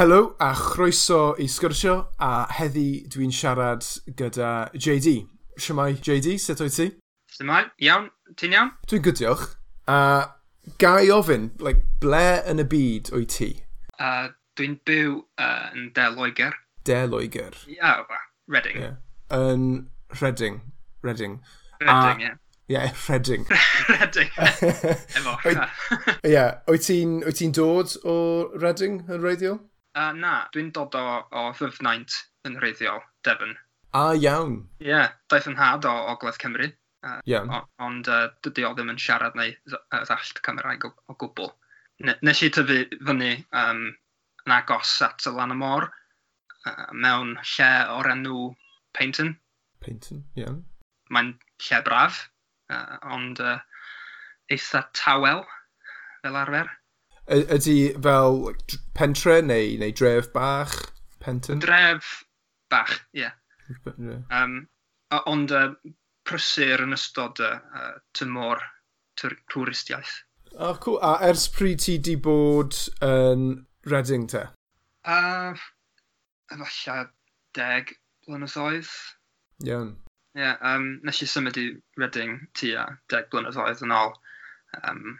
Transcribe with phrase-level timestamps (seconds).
[0.00, 1.94] Helo a chroeso i sgyrsio
[2.24, 3.84] a heddi dwi'n siarad
[4.16, 5.10] gyda JD.
[5.60, 6.86] Siamai JD, sut oed ti?
[7.28, 8.70] Siamai, iawn, ti'n iawn?
[8.88, 9.44] Dwi'n good diolch.
[9.92, 9.98] A
[10.80, 13.50] gai ofyn, like, ble yn y byd o'i ti?
[14.00, 16.56] Uh, dwi'n byw uh, yn De Loegr.
[16.88, 17.60] De Loegr?
[17.68, 18.80] Ia, oh, Reading.
[18.80, 18.96] Yeah.
[19.36, 19.66] Yn
[20.22, 20.62] Reading.
[21.04, 21.42] Reading.
[21.84, 22.32] Reading, ie.
[22.70, 23.44] Ie, yeah, Reading.
[23.92, 24.32] Reading.
[25.20, 25.36] Efo.
[25.44, 26.64] Ie, yeah.
[26.72, 28.16] wyt ti'n dod o
[28.56, 29.60] Reading yn reiddiol?
[29.98, 31.04] Uh, na, dwi'n dod o,
[31.34, 33.56] o ddyfnaint yn rheiddiol, Devon.
[33.98, 34.60] A iawn.
[34.78, 36.68] Ie, yeah, daeth yn had o, Ogledd Cymru.
[37.02, 37.50] Uh, iawn.
[37.82, 41.50] Ond uh, dydy o ddim yn siarad neu ddallt Cymraeg o, o gwbl.
[42.00, 43.86] Nes i tyfu fyny um,
[44.46, 48.50] yn agos at y lan y môr uh, mewn lle o'r enw
[48.96, 49.34] Paynton.
[49.84, 50.62] Paynton, iawn.
[51.10, 51.34] Mae'n
[51.66, 52.22] lle braf,
[52.72, 53.58] uh, ond uh,
[54.52, 55.42] eitha tawel
[56.22, 56.70] fel arfer.
[57.30, 58.40] Y ydy fel
[59.00, 60.74] pentre neu, neu dref bach?
[61.20, 61.60] Penton?
[61.60, 62.24] Dref
[62.70, 63.20] bach, ie.
[63.20, 63.32] Yeah.
[63.98, 64.20] yeah.
[64.30, 64.68] Um,
[65.26, 65.72] ond uh,
[66.28, 68.60] prysur yn ystod y uh, tymor
[69.20, 70.20] twristiaeth.
[70.58, 70.98] A, cool.
[71.02, 72.76] a ers pryd ti di bod
[73.06, 74.44] yn Reading te?
[75.08, 75.56] Uh,
[76.52, 77.06] efallai
[77.56, 77.94] deg
[78.26, 78.90] blynyddoedd.
[79.64, 79.94] Iawn.
[80.36, 81.66] Ie, yeah, um, nes i symud i
[81.98, 84.12] Reading tua deg blynyddoedd yn ôl
[84.82, 85.16] um,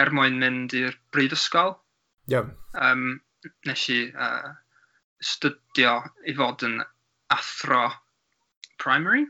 [0.00, 1.76] er mwyn mynd i'r brifysgol.
[2.32, 2.54] Iawn.
[2.80, 3.06] Um,
[3.68, 4.52] nes i uh,
[5.22, 6.80] studio i fod yn
[7.34, 7.84] athro
[8.82, 9.26] primary.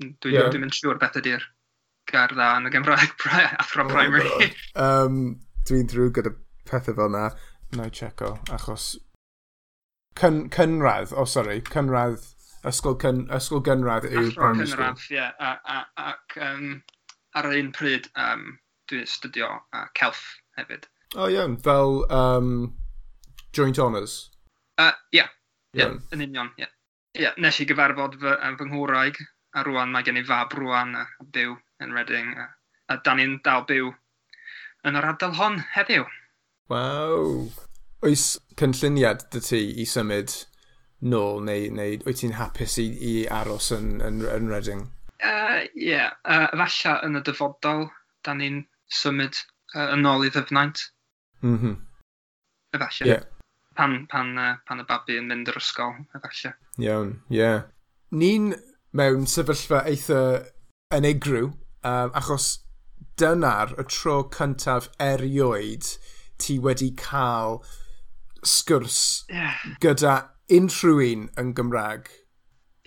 [0.00, 0.50] Dwi'n yeah.
[0.52, 1.44] dwi mynd siŵr beth ydy'r
[2.10, 3.14] gair dda yn y Gymraeg,
[3.62, 4.50] athro oh primary.
[4.86, 6.34] um, dwi'n drwy gyda
[6.68, 7.30] pethau fel yna.
[7.76, 8.96] Na i checo, achos...
[10.18, 12.24] Cyn, cynradd, o oh, sorry, cynradd,
[12.66, 15.16] ysgol, cyn, ysgol gynradd yw primary cynradd, school.
[15.16, 16.80] Yeah, a, a, ac um,
[17.38, 18.42] ar un pryd um,
[18.90, 20.24] dwi'n studio uh, celf
[20.58, 20.88] hefyd.
[21.16, 22.78] O oh, iawn, fel um,
[23.52, 24.30] joint honours?
[24.78, 25.24] Uh, ia,
[25.74, 25.88] yeah.
[25.88, 25.96] yeah.
[26.14, 26.50] yn union.
[26.56, 26.70] Yeah.
[27.18, 27.34] Yeah.
[27.42, 29.18] Nes i gyfarfod fy, um, fy nghwraig,
[29.58, 31.02] a rwan mae gen i fab rwan a
[31.34, 32.30] byw yn Reading.
[32.38, 32.46] A,
[32.94, 33.90] a da ni'n dal byw
[34.86, 36.06] yn yr ardal hon heddiw.
[36.70, 37.26] Waw.
[38.06, 38.28] Oes
[38.62, 40.36] cynlluniad dy ti i symud
[41.02, 44.86] nôl, neu, neu wyt ti'n hapus i, i aros yn, yn, yn Reading?
[45.18, 46.14] Ie, uh, yeah.
[46.22, 47.88] uh, falle yn y dyfodol,
[48.22, 48.62] da ni'n
[49.02, 49.34] symud
[49.74, 50.86] uh, yn ôl i ddyfnaint.
[51.42, 51.76] Mhm.
[52.74, 53.06] Efallai.
[53.06, 53.24] Yeah.
[53.76, 56.54] Pan, pan, uh, pan y babi yn mynd yr ysgol, efallai.
[56.82, 57.38] Iawn, ie.
[57.38, 57.62] Yeah.
[58.10, 58.52] Ni'n
[58.92, 60.22] mewn sefyllfa eitha
[60.94, 61.52] unigryw,
[61.86, 62.48] um, achos
[63.20, 65.86] dyna'r y tro cyntaf erioed
[66.40, 67.60] ti wedi cael
[68.46, 69.60] sgwrs yeah.
[69.84, 70.16] gyda
[70.56, 72.10] unrhyw un yn Gymraeg.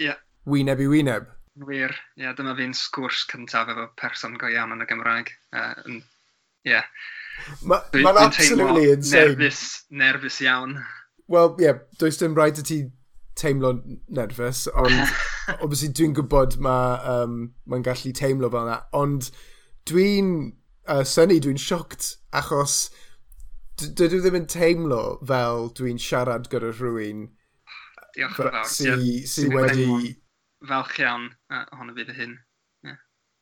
[0.02, 0.10] Ie.
[0.10, 0.22] Yeah.
[0.50, 1.30] Wyneb i wyneb.
[1.70, 5.32] Wir, ie, yeah, dyma fi'n sgwrs cyntaf efo person go iawn yn y Gymraeg.
[5.54, 6.00] Ie, uh,
[6.68, 6.90] yeah.
[7.64, 9.34] Mae'n ma absolutely insane.
[9.34, 10.78] Nervous, nervous iawn.
[11.32, 12.80] Wel, ie, yeah, does dim rhaid i ti
[13.40, 13.74] teimlo
[14.14, 14.98] nerfus, ond
[15.64, 19.32] obviously dwi'n gwybod mae'n um, ma gallu teimlo fel yna, ond
[19.90, 20.34] dwi'n
[20.88, 22.92] uh, syni, dwi'n sioct, achos
[23.82, 27.26] dydw ddim yn teimlo fel dwi'n siarad gyda rhywun
[28.14, 28.68] Diolch yn fawr.
[28.70, 30.14] Si, yeah, si wedi...
[30.70, 31.32] Falch iawn
[31.64, 32.36] ohono fi dy hyn.
[32.86, 33.00] Yeah.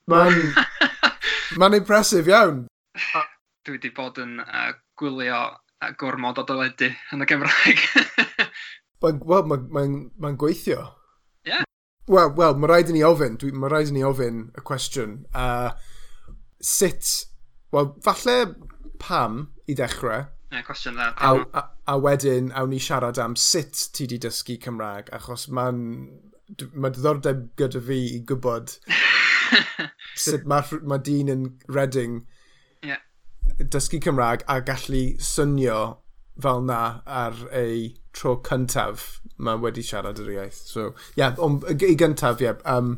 [0.09, 0.39] Mae'n
[1.59, 2.63] ma impresif iawn
[3.65, 7.83] dwi wedi bod yn uh, gwylio uh, gormod o dyledu yn y Gymraeg.
[9.01, 9.17] Wel,
[9.49, 9.85] mae'n ma,
[10.21, 10.83] ma, gweithio.
[11.45, 11.53] Ie.
[11.53, 11.67] Yeah.
[12.11, 15.15] Wel, well, mae rhaid i ni ofyn, mae rhaid i ni ofyn y cwestiwn.
[15.37, 15.71] Uh,
[16.61, 17.09] sut,
[17.73, 18.35] wel, falle
[19.01, 19.39] pam
[19.69, 20.27] i ddechrau.
[20.51, 21.13] Ie, cwestiwn dda.
[21.17, 25.81] A, a, a wedyn, awn ni siarad am sut ti di dysgu Cymraeg, achos mae'n
[26.73, 28.73] mae diddordeb gyda fi i gwybod
[30.25, 32.21] sut mae ma dyn yn Reading
[33.59, 35.81] dysgu Cymraeg a gallu synio
[36.41, 40.59] fel na ar ei tro cyntaf mae wedi siarad yr iaith.
[40.73, 42.93] So, ie, yeah, ond i gyntaf, ie, yeah, um,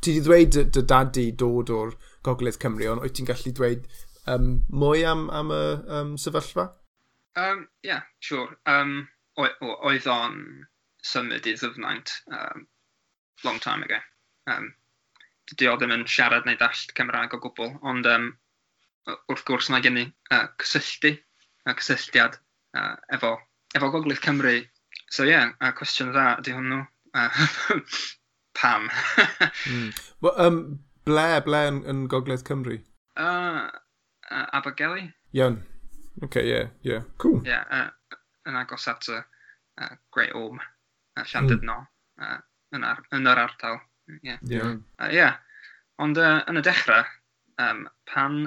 [0.00, 1.94] ti wedi dweud dy dad dod o'r
[2.26, 3.86] Gogledd Cymru, ond wyt ti'n gallu dweud
[4.32, 5.62] um, mwy am, am y
[5.98, 6.70] um, sefyllfa?
[7.36, 8.56] Um, yeah, sure.
[8.66, 10.40] Um, oedd o'n
[11.04, 12.66] symud i ddyfnaint um,
[13.44, 14.00] long time ago.
[14.50, 14.72] Um,
[15.50, 18.32] Dydy o ddim yn siarad neu dallt Cymraeg o gwbl, ond um,
[19.06, 20.04] wrth gwrs mae gen i
[20.34, 21.12] uh, cysylltu,
[21.66, 22.38] uh, cysylltiad
[22.76, 23.36] uh, efo,
[23.76, 24.58] efo Gogledd Cymru.
[25.12, 26.82] So ie, yeah, a cwestiwn dda ydy hwnnw.
[27.16, 27.80] Uh,
[28.58, 28.88] pam?
[29.70, 29.92] mm.
[30.20, 30.60] well, um,
[31.06, 32.80] ble, ble yn, yn Gogledd Cymru?
[33.16, 33.68] Uh,
[34.30, 35.06] uh, Abergeli.
[35.36, 35.60] Iawn.
[36.24, 36.90] OK, ie, yeah, ie.
[36.90, 37.06] Yeah.
[37.22, 37.40] Cool.
[37.44, 40.60] Ie, yeah, uh, yn agos at y uh, Great Orm,
[41.16, 41.82] uh, Llandudno,
[42.18, 42.24] mm.
[42.24, 42.38] uh,
[42.76, 43.80] yn, ar, yn yr ardal.
[44.10, 44.20] Ie.
[44.22, 44.38] Yeah.
[44.50, 44.76] Yeah.
[44.98, 45.36] Uh, yeah.
[46.02, 47.04] Ond uh, yn y dechrau,
[47.62, 48.46] um, pan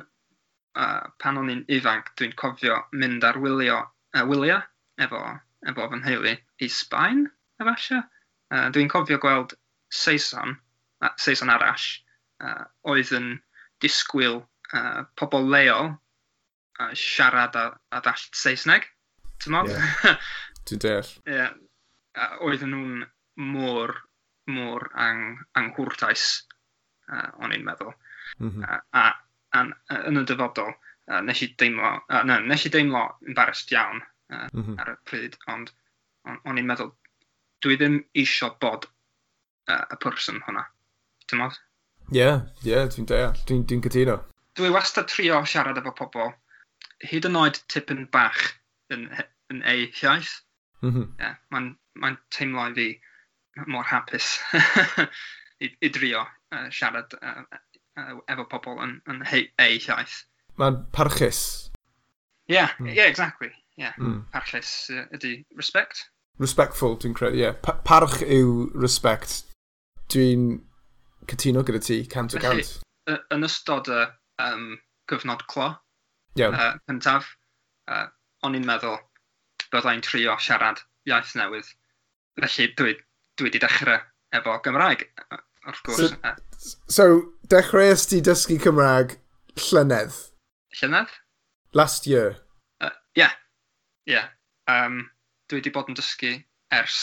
[0.75, 3.79] uh, pan o'n i'n ifanc, dwi'n cofio mynd ar wylio,
[4.15, 4.61] uh, wyliau
[5.01, 5.21] efo,
[5.69, 7.25] efo fy nheulu i Sbaen,
[7.61, 8.01] efallai.
[8.49, 9.55] Uh, dwi'n cofio gweld
[9.93, 10.55] Saeson,
[11.03, 11.87] uh, Saeson arall,
[12.43, 13.31] uh, oedd yn
[13.83, 14.41] disgwyl
[14.73, 18.89] uh, pobl leol uh, siarad a, a ddallt Saesneg,
[19.39, 19.71] ti'n modd?
[19.73, 20.19] Yeah.
[20.69, 21.15] Dwi'n deall.
[21.25, 21.55] yeah.
[22.17, 23.07] Uh, oedden nhw'n
[23.53, 23.95] mor,
[24.49, 26.25] mor ang, anghwrtais,
[27.07, 27.93] uh, o'n i'n meddwl.
[28.39, 28.65] Mm -hmm.
[28.65, 29.05] uh, a
[29.57, 29.73] an,
[30.05, 30.73] yn y dyfodol,
[31.09, 34.79] uh, nes i deimlo, uh, no, nes i deimlo embarrassed iawn uh, mm -hmm.
[34.81, 35.71] ar y pryd, ond
[36.25, 36.91] on, o'n i'n meddwl,
[37.63, 40.65] dwi ddim isio bod uh, y person hwnna.
[41.29, 41.57] Dim modd?
[42.09, 44.19] Ie, yeah, yeah, dwi'n deall, dwi'n dwi cytuno.
[44.57, 46.31] Dwi wastad trio siarad efo pobl,
[47.11, 48.41] hyd yn oed tipyn bach
[48.93, 49.07] yn,
[49.53, 50.39] yn ei hiaith.
[50.81, 51.07] Mm -hmm.
[51.19, 52.89] yeah, Mae'n ma teimlo i fi
[53.67, 54.39] mor hapus
[55.63, 57.43] i, i drio uh, siarad uh,
[58.31, 60.23] efo pobl yn, yn ei llaeth.
[60.59, 61.41] Mae'n parchus.
[62.49, 62.93] Ie, yeah, mm.
[62.95, 63.51] yeah, exactly.
[63.79, 63.93] Yeah.
[63.99, 64.25] Mm.
[64.33, 66.09] Parchus uh, ydy respect.
[66.39, 67.45] Respectful, dwi'n credu, ie.
[67.47, 67.57] Yeah.
[67.63, 69.43] Pa parch yw respect.
[70.11, 70.49] Dwi'n
[71.29, 72.73] cytuno gyda ti, cant o gant.
[73.09, 74.01] Yn ystod y
[74.43, 74.65] um,
[75.09, 75.71] cyfnod clo,
[76.39, 76.53] yeah.
[76.53, 77.29] uh, cyntaf,
[77.89, 78.07] uh,
[78.45, 78.99] o'n i'n meddwl
[79.73, 81.69] byddai'n trio siarad iaith newydd.
[82.39, 82.95] Felly dwi,
[83.37, 84.01] dwi wedi dechrau
[84.35, 85.07] efo Gymraeg
[85.67, 86.13] Of course.
[86.57, 87.05] So, so
[87.47, 89.17] dechreuais ti dysgu Cymraeg
[89.59, 90.15] llynedd?
[90.79, 91.11] Llynedd?
[91.73, 92.37] Last year?
[92.81, 93.33] Uh, yeah.
[94.05, 94.29] Yeah.
[94.67, 95.09] Um,
[95.49, 96.37] dwi wedi bod yn dysgu
[96.73, 96.99] ers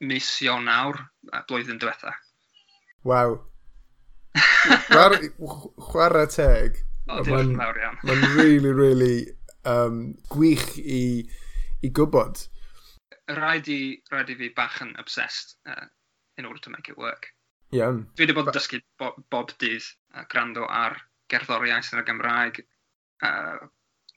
[0.00, 0.98] mis Ionawr
[1.32, 2.12] a blwyddyn diwetha.
[3.04, 3.38] Waw.
[4.90, 6.80] Chwarae teg.
[7.10, 7.98] O, diolch yn fawr iawn.
[8.06, 9.16] Mae'n really, really
[9.68, 10.02] um,
[10.32, 11.02] gwych i,
[11.82, 12.44] i gwybod.
[13.30, 13.80] Rhaid i,
[14.12, 15.86] rhaid i fi bach yn obsessed uh,
[16.38, 17.30] in order to make it work.
[17.76, 18.04] Iawn.
[18.16, 19.84] Dwi wedi bod yn dysgu bob, bob dydd
[20.14, 20.96] uh, gwrando ar
[21.30, 22.62] gerddoriaeth yn y Gymraeg,
[23.26, 23.68] uh,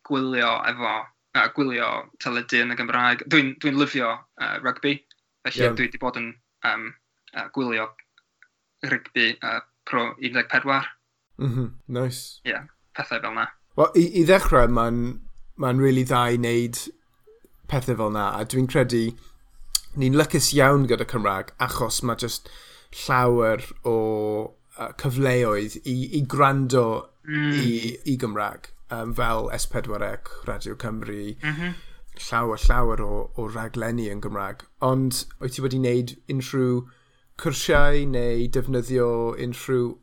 [0.07, 0.93] gwylio efo,
[1.37, 1.89] uh, gwylio
[2.23, 3.25] teledu yn y Gymraeg.
[3.29, 4.95] Dwi'n e, dwi, dwi lyfio uh, rugby,
[5.45, 5.77] felly Iawn.
[5.77, 6.31] dwi wedi bod yn
[6.69, 6.89] um,
[7.35, 7.91] uh, gwylio
[8.89, 10.89] rugby uh, e, pro 14.
[11.37, 11.69] Mhm, mm
[11.99, 12.41] nice.
[12.45, 12.65] Ie, yeah,
[12.97, 13.47] pethau fel na.
[13.77, 14.99] Wel, i, i ddechrau, mae'n
[15.61, 16.81] ma really dda i wneud
[17.69, 19.05] pethau fel na, a dwi'n credu
[20.01, 22.49] ni'n lycus iawn gyda Cymraeg, achos mae just
[22.93, 23.95] llawer o
[24.77, 26.85] uh, cyfleoedd i, i gwrando
[27.27, 27.51] mm.
[27.57, 31.73] i, i Gymraeg, um, fel S4C, Radio Cymru, mm -hmm.
[32.29, 34.65] llawer, llawer o, o raglenni yn Gymraeg.
[34.81, 36.83] Ond wyt ti wedi wneud unrhyw
[37.41, 39.09] cwrsiau neu defnyddio
[39.45, 39.93] unrhyw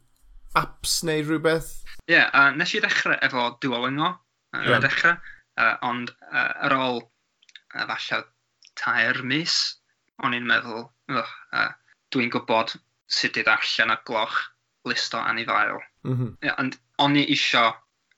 [0.59, 1.71] apps neu rhywbeth?
[2.09, 4.11] Ie, yeah, uh, nes i ddechrau efo Duolingo
[4.57, 4.79] ar yeah.
[4.79, 5.17] y dechrau,
[5.61, 8.25] uh, ond uh, ar ôl uh, falle
[8.81, 9.59] tair mis,
[10.25, 11.23] o'n i'n meddwl, uh,
[11.53, 11.71] uh,
[12.15, 12.75] dwi'n gwybod
[13.11, 14.39] sut i ddarllen y gloch
[14.89, 15.81] list o anifail.
[16.07, 16.37] Mm -hmm.
[16.43, 17.67] yeah, ond o'n i isio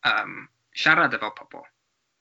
[0.08, 1.64] um, siarad efo pobl.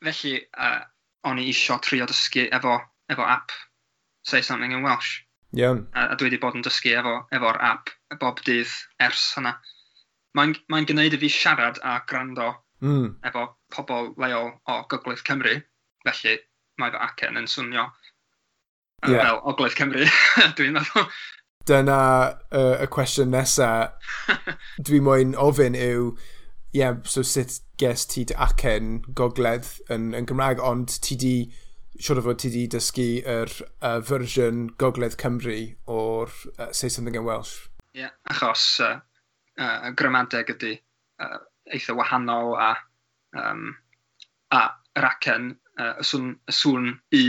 [0.04, 0.82] Felly, uh,
[1.30, 2.80] o'n i isio trio dysgu efo,
[3.10, 3.52] efo app
[4.24, 5.22] Say Something in Welsh.
[5.54, 5.88] Iawn.
[5.94, 6.04] Yeah.
[6.04, 7.90] A, a dwi wedi bod yn dysgu efo, efo'r app
[8.20, 8.72] bob dydd
[9.04, 9.56] ers hynna.
[10.38, 13.18] Mae'n mae gwneud i fi siarad a gwrando mm.
[13.28, 15.58] efo pobl leol o Gogledd Cymru,
[16.06, 16.38] felly
[16.80, 17.90] mae fy acen yn swnio
[19.10, 19.26] yeah.
[19.26, 20.08] fel Ogledd Cymru,
[20.58, 21.10] dwi'n meddwl
[21.70, 22.02] dyna
[22.52, 23.72] uh, y cwestiwn nesa
[24.88, 26.12] dwi moyn ofyn yw
[26.72, 31.36] ie, yeah, so sut ges ti dy acen gogledd yn yn Gymraeg, ond ti 'di
[32.00, 33.52] siwr o fod ti 'di dysgu yr
[33.84, 35.58] uh, fersiwn gogledd Cymru
[35.92, 37.68] o'r uh, Say Something in Welsh?
[37.98, 39.00] Ie, achos uh,
[39.60, 40.78] uh, gramadeg ydy
[41.22, 41.40] uh,
[41.76, 42.72] eitha wahanol a
[43.38, 43.74] um,
[44.52, 44.64] a
[45.00, 47.26] yr acen, uh, y swn y swn i.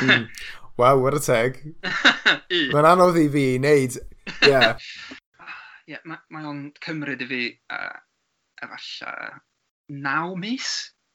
[0.00, 0.28] mm.
[0.76, 1.60] Waw, what a teg.
[2.74, 3.98] Mae'n anodd i fi i wneud.
[3.98, 4.50] Ie.
[4.50, 4.78] Yeah.
[5.86, 7.94] yeah, mae, mae o'n cymryd i fi uh,
[8.64, 9.28] efallai
[10.04, 10.70] naw mis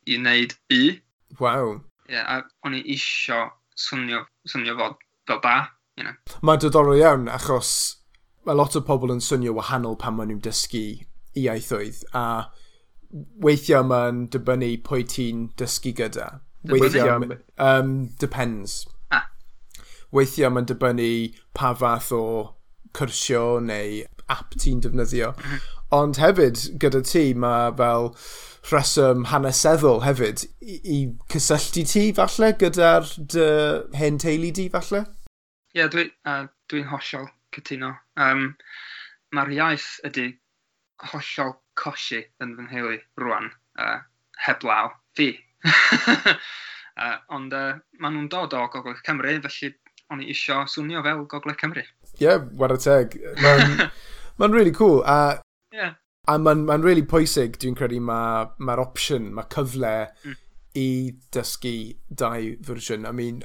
[0.08, 0.84] i wneud i.
[1.42, 1.74] Waw.
[2.08, 3.42] Ie, yeah, a o'n i isio
[3.75, 4.96] swnio, swnio fod
[5.28, 5.58] fel da.
[6.00, 6.16] You know.
[6.39, 7.74] Mae'n diddorol iawn achos
[8.48, 10.86] mae lot o pobl yn swnio wahanol pan maen nhw'n dysgu
[11.38, 12.24] iaithoedd a
[13.44, 16.30] weithiau mae'n dibynnu pwy ti'n dysgu gyda.
[16.70, 17.92] Weithiau, um,
[18.24, 18.86] depends
[20.16, 21.12] weithiau mae'n dibynnu
[21.58, 22.24] pa fath o
[22.98, 25.34] cyrsio neu app ti'n defnyddio.
[25.38, 25.68] Mhm.
[25.92, 28.12] Ond hefyd, gyda ti, mae fel
[28.70, 30.98] rheswm hanesyddol hefyd i, i
[31.34, 33.48] cysylltu ti falle gyda'r dy
[33.98, 35.06] hen teulu di falle?
[35.74, 37.25] Ie, yeah, dwi'n uh, dwi hollol
[37.56, 37.96] cytuno.
[38.22, 38.54] Um,
[39.34, 40.28] Mae'r iaith ydy
[41.12, 43.51] hollol cosi yn fy nheulu rwan,
[43.82, 44.00] uh,
[44.46, 45.30] heblaw, fi.
[47.04, 49.72] uh, ond e, uh, maen nhw'n dod o Gogledd Cymru, felly
[50.13, 51.84] o'n i isio swnio fel Gogledd Cymru.
[51.84, 53.16] Ie, yeah, war y teg.
[53.44, 53.89] Mae'n
[54.42, 55.01] ma really cool.
[55.06, 55.39] A,
[55.75, 55.96] yeah.
[56.28, 59.94] a mae'n ma really pwysig, dwi'n credu, mae'r ma, ma opsiwn, mae cyfle
[60.25, 60.38] mm.
[60.82, 60.88] i
[61.36, 61.75] dysgu
[62.10, 63.08] dau fersiwn.
[63.10, 63.44] I mean,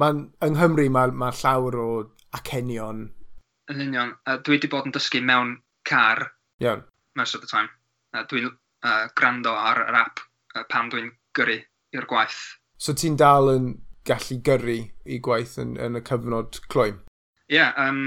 [0.00, 1.88] mae'n, yng Nghymru mae, ma llawer o
[2.36, 3.06] acenion.
[3.72, 4.12] Yn union.
[4.28, 5.56] Uh, dwi wedi bod yn dysgu mewn
[5.88, 6.26] car.
[6.60, 6.84] Iawn.
[6.84, 6.90] Yeah.
[7.16, 7.70] Most of the time.
[8.12, 10.20] Uh, dwi'n uh, gwrando ar yr app
[10.54, 11.60] uh, pan dwi'n gyrru
[11.94, 12.42] i'r gwaith.
[12.76, 13.68] So ti'n dal yn
[14.08, 16.98] gallu gyrru i gwaith yn, yn y cyfnod cloen.
[17.48, 18.06] Ie, yeah, um,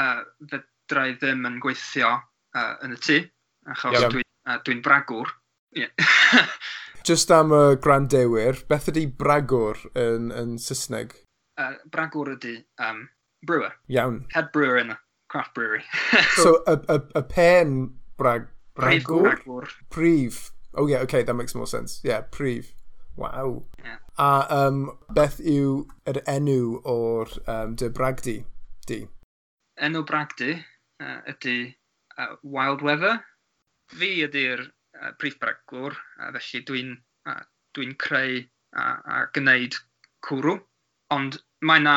[0.00, 2.12] uh, fedrai ddim yn gweithio
[2.56, 3.20] uh, yn y tŷ,
[3.72, 4.12] achos yeah.
[4.12, 5.32] dwi'n uh, dwi bragwr.
[5.76, 5.92] Yeah.
[7.06, 11.14] Just am y grandewyr, beth ydy bragwr yn, yn Saesneg?
[11.60, 13.06] Uh, bragwr ydy um,
[13.46, 13.72] brewer.
[13.88, 14.26] Iawn.
[14.34, 14.98] Head brewer in a
[15.32, 15.84] craft brewery.
[16.36, 17.78] so, y, y, y pen
[18.20, 19.06] brag, bragwr?
[19.06, 19.72] Prif bragwr.
[19.90, 20.42] Prif.
[20.74, 22.00] Oh yeah, okay, that makes more sense.
[22.04, 22.74] Yeah, prif.
[23.16, 23.64] Wow.
[23.84, 23.96] Yeah.
[24.18, 24.80] A um,
[25.14, 28.36] beth yw yr enw o'r um, dy bragdi
[28.88, 29.00] di?
[29.80, 31.58] Enw bragdi uh, ydy
[32.18, 33.20] uh, Wild Weather.
[33.90, 36.96] Fi ydy'r uh, prif bragwr, a felly dwi'n
[37.30, 37.40] uh,
[37.74, 38.40] dwi creu
[38.76, 39.78] a, a gwneud
[40.26, 40.58] cwrw.
[41.14, 41.96] Ond mae na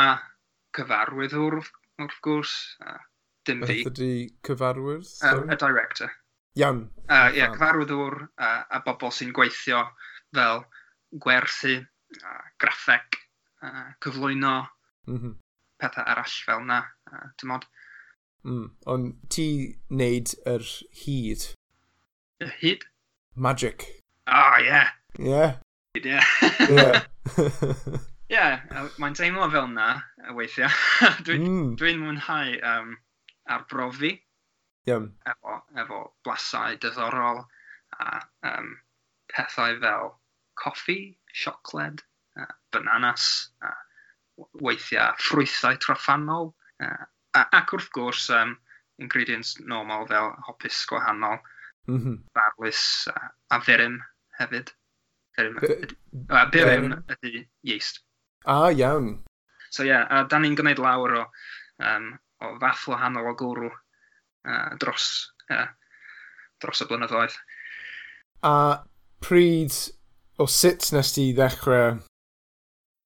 [0.78, 2.54] cyfarwydd wrth, wrth gwrs,
[2.84, 2.98] Uh,
[3.46, 3.82] dim fi.
[3.84, 4.12] Beth ydy
[4.48, 5.10] cyfarwydd?
[5.22, 6.12] Uh, y director.
[6.60, 6.86] Iawn.
[7.10, 9.84] Uh, yeah, cyfarwyddwr uh, a bobl sy'n gweithio
[10.36, 10.64] fel
[11.24, 11.82] gwerthu
[12.22, 13.20] uh, graffeg,
[13.64, 14.56] uh, cyflwyno,
[15.08, 15.36] mm -hmm.
[15.80, 16.80] pethau arall fel yna,
[17.12, 17.68] uh, dim ond.
[18.44, 18.70] Mm.
[18.92, 19.48] Ond ti
[19.90, 20.66] wneud yr
[21.04, 21.46] hyd?
[22.44, 22.88] Y hyd?
[23.36, 23.86] Magic.
[24.28, 24.66] Ah, oh, ie.
[24.68, 24.90] Yeah.
[25.20, 25.30] Ie?
[25.30, 25.56] Yeah.
[25.96, 26.20] Hyd, ie.
[28.34, 28.44] Ie,
[29.00, 29.88] mae'n teimlo fel yna
[30.36, 30.70] weithiau.
[31.04, 31.24] Mm.
[31.28, 31.72] Dwi'n mm.
[31.80, 32.94] dwi mwynhau um,
[33.56, 34.12] arbrofi
[34.88, 35.08] yeah.
[35.28, 37.44] efo, efo blasau diddorol
[38.00, 38.70] a um,
[39.32, 40.12] pethau fel
[40.60, 42.04] coffi, siocled,
[42.40, 43.26] uh, bananas,
[43.64, 43.82] uh,
[44.62, 47.06] weithiau ffrwythau traffanol, uh,
[47.44, 48.56] ac wrth gwrs um,
[49.02, 51.40] ingredients normal fel hopus gwahanol,
[51.88, 52.18] mm -hmm.
[52.34, 54.00] barlus uh, a ddyrym
[54.40, 54.74] hefyd.
[55.38, 55.58] Ddyrym,
[56.30, 58.04] uh, byrym ydy yeast.
[58.46, 59.24] Ah, iawn.
[59.70, 61.24] So ie, yeah, a da ni'n gwneud lawer o,
[61.82, 65.08] um, o fath wahanol o gwrw uh, dros,
[65.50, 65.66] uh,
[66.62, 67.38] dros y blynyddoedd.
[68.46, 68.54] A
[69.24, 69.74] pryd
[70.38, 72.00] o sut nes ti ddechrau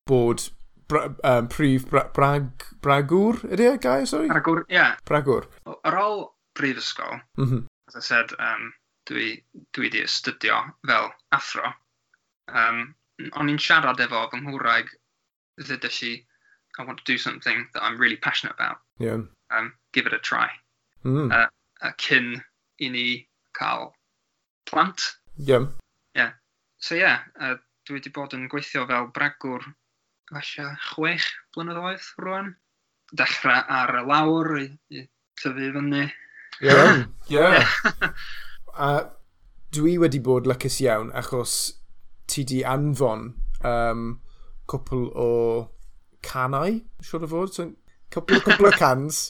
[0.07, 0.47] bod
[0.87, 4.29] bra, um, prif bra, brag, bragwr, ydy e, gair, sori?
[4.31, 4.75] Bragwr, ie.
[4.77, 4.95] Yeah.
[5.09, 5.47] Bragwr.
[5.67, 6.23] Ar ôl
[6.57, 7.65] brifysgol, mm -hmm.
[7.87, 8.71] as I said, um,
[9.09, 9.43] dwi,
[9.75, 11.73] dwi di astudio fel athro.
[12.47, 12.95] Um,
[13.33, 14.89] o'n i'n siarad efo fy nghwraig
[15.61, 16.13] ddydys i,
[16.79, 18.77] I want to do something that I'm really passionate about.
[18.99, 19.25] Yeah.
[19.49, 20.49] Um, give it a try.
[21.03, 21.31] Mm.
[21.31, 21.47] Uh,
[21.81, 22.43] a cyn
[22.79, 23.91] i ni cael
[24.65, 25.17] plant.
[25.37, 25.67] Yeah
[26.79, 27.57] so ie, yeah, uh,
[27.87, 29.65] dwi wedi bod yn gweithio fel bragwr
[30.31, 32.55] falle chwech blynyddoedd rwan.
[33.17, 35.05] Dechrau ar y lawr i, i
[35.39, 36.03] tyfu fyny.
[36.03, 37.37] Ie, yeah, ie.
[37.37, 37.75] Yeah.
[38.87, 38.89] a
[39.73, 41.55] dwi wedi bod lycus iawn achos
[42.27, 43.29] ti di anfon
[43.63, 44.07] um,
[44.67, 45.31] cwpl o
[46.25, 47.69] canau, siwr o fod, so,
[48.13, 49.21] cwpl, cwpl o cans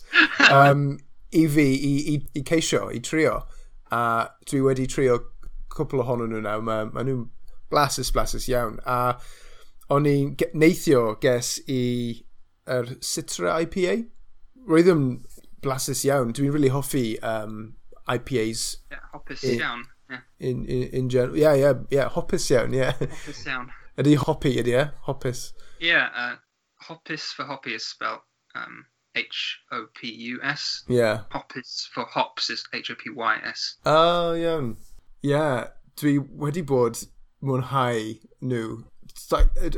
[0.49, 0.89] um,
[1.35, 3.39] i fi i, i, i ceisio, i trio.
[3.93, 4.01] A
[4.49, 5.19] dwi wedi trio
[5.73, 7.27] cwpl ohonyn nhw nawr, mae ma nhw'n
[7.71, 8.79] blasus, blasus iawn.
[8.85, 9.17] A
[9.93, 11.81] o'n i'n neithio ges i
[12.67, 13.97] yr Citra IPA.
[14.67, 15.03] Roedd yn
[15.63, 16.33] blasus iawn.
[16.35, 18.77] Dwi'n really hoffi um, IPAs.
[18.91, 19.85] Yeah, hopus in, iawn.
[20.09, 20.23] Yeah.
[20.39, 21.37] In, in, in general.
[21.37, 22.09] Yeah, yeah, yeah.
[22.09, 22.93] Hopus iawn, yeah.
[22.99, 23.71] Hopus iawn.
[23.97, 24.83] Ydy hoppy, ydy e?
[25.07, 25.53] Hopus.
[25.79, 26.35] Yeah, uh,
[26.87, 28.21] hopus for hoppy is spelled
[28.55, 30.83] um, H-O-P-U-S.
[30.87, 31.21] Yeah.
[31.31, 33.77] Hopus for hops is H-O-P-Y-S.
[33.85, 34.77] Oh, iawn.
[35.21, 35.69] Yeah.
[35.97, 36.99] Dwi wedi bod
[37.41, 38.83] mwynhau nhw.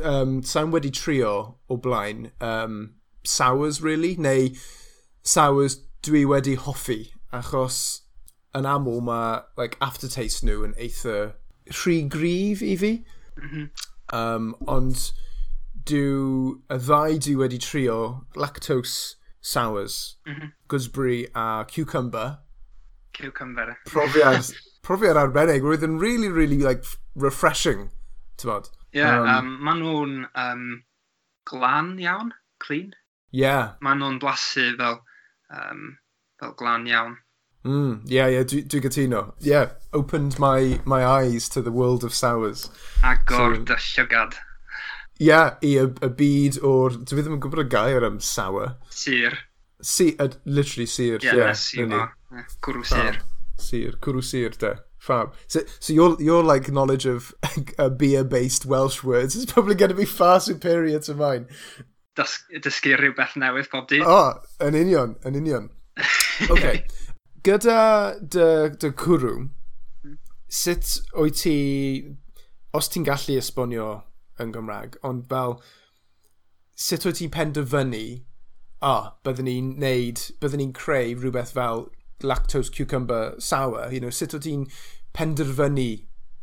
[0.04, 4.50] Um, Sa'n wedi trio o blaen um, sours, really, neu
[5.22, 8.02] sours dwi wedi hoffi, achos
[8.56, 11.32] yn aml mae like, aftertaste nhw yn eitha
[11.70, 12.92] rhy grif i fi.
[14.12, 15.10] Um, ond
[15.88, 18.00] dw, y ddau dwi wedi trio
[18.36, 22.38] lactose sours, mm gooseberry a cucumber.
[23.12, 23.76] Cucumber.
[23.88, 24.52] Profiad,
[24.86, 25.64] profiad arbennig.
[25.66, 26.84] Roedd yn really, really like,
[27.22, 27.88] refreshing,
[28.40, 28.70] ti'n bod?
[28.90, 30.68] Ie, yeah, um, um, maen nhw'n um,
[31.46, 32.92] glan iawn, clean.
[33.30, 33.44] Ie.
[33.44, 33.74] Yeah.
[33.84, 35.00] Maen nhw'n blasu fel,
[35.54, 35.90] um,
[36.40, 37.18] fel glan iawn.
[37.64, 39.34] Mm, yeah, yeah, dwi, dwi gytuno.
[39.38, 42.70] Yeah, opened my, my eyes to the world of sours.
[43.04, 44.38] Agor so, dy llygad.
[45.20, 46.96] Yeah, i y, y byd o'r...
[47.04, 48.78] Dwi ddim yn gwybod y gair am sour.
[48.88, 49.36] Sir.
[49.84, 51.18] Si, uh, literally sir.
[51.20, 51.84] Yeah, yeah, sir.
[51.84, 52.46] Yeah.
[52.64, 53.20] Cwrw sir.
[53.20, 54.78] Oh, sir, cwrw sir, de.
[55.00, 55.34] Fab.
[55.48, 57.34] So, so your your like knowledge of
[57.78, 61.46] uh, beer based Welsh words is probably going to be far superior to mine.
[62.18, 64.04] Dys dysgu rhywbeth newydd pob dydd.
[64.04, 65.70] Oh, yn union, yn union.
[66.50, 66.84] Okay.
[67.48, 67.80] Gyda
[68.20, 69.46] dy, dy cwrw,
[70.04, 70.18] hmm.
[70.52, 71.54] sut o'i ti,
[72.76, 73.86] os ti'n gallu esbonio
[74.42, 75.56] yn Gymraeg, ond fel,
[76.76, 78.02] sut o'i ti penderfynu,
[78.80, 81.86] a, ah, byddwn ni'n neud, byddwn ni'n creu rhywbeth fel
[82.22, 84.66] lactose cucumber sour, you know, sut o ti'n
[85.16, 85.88] penderfynu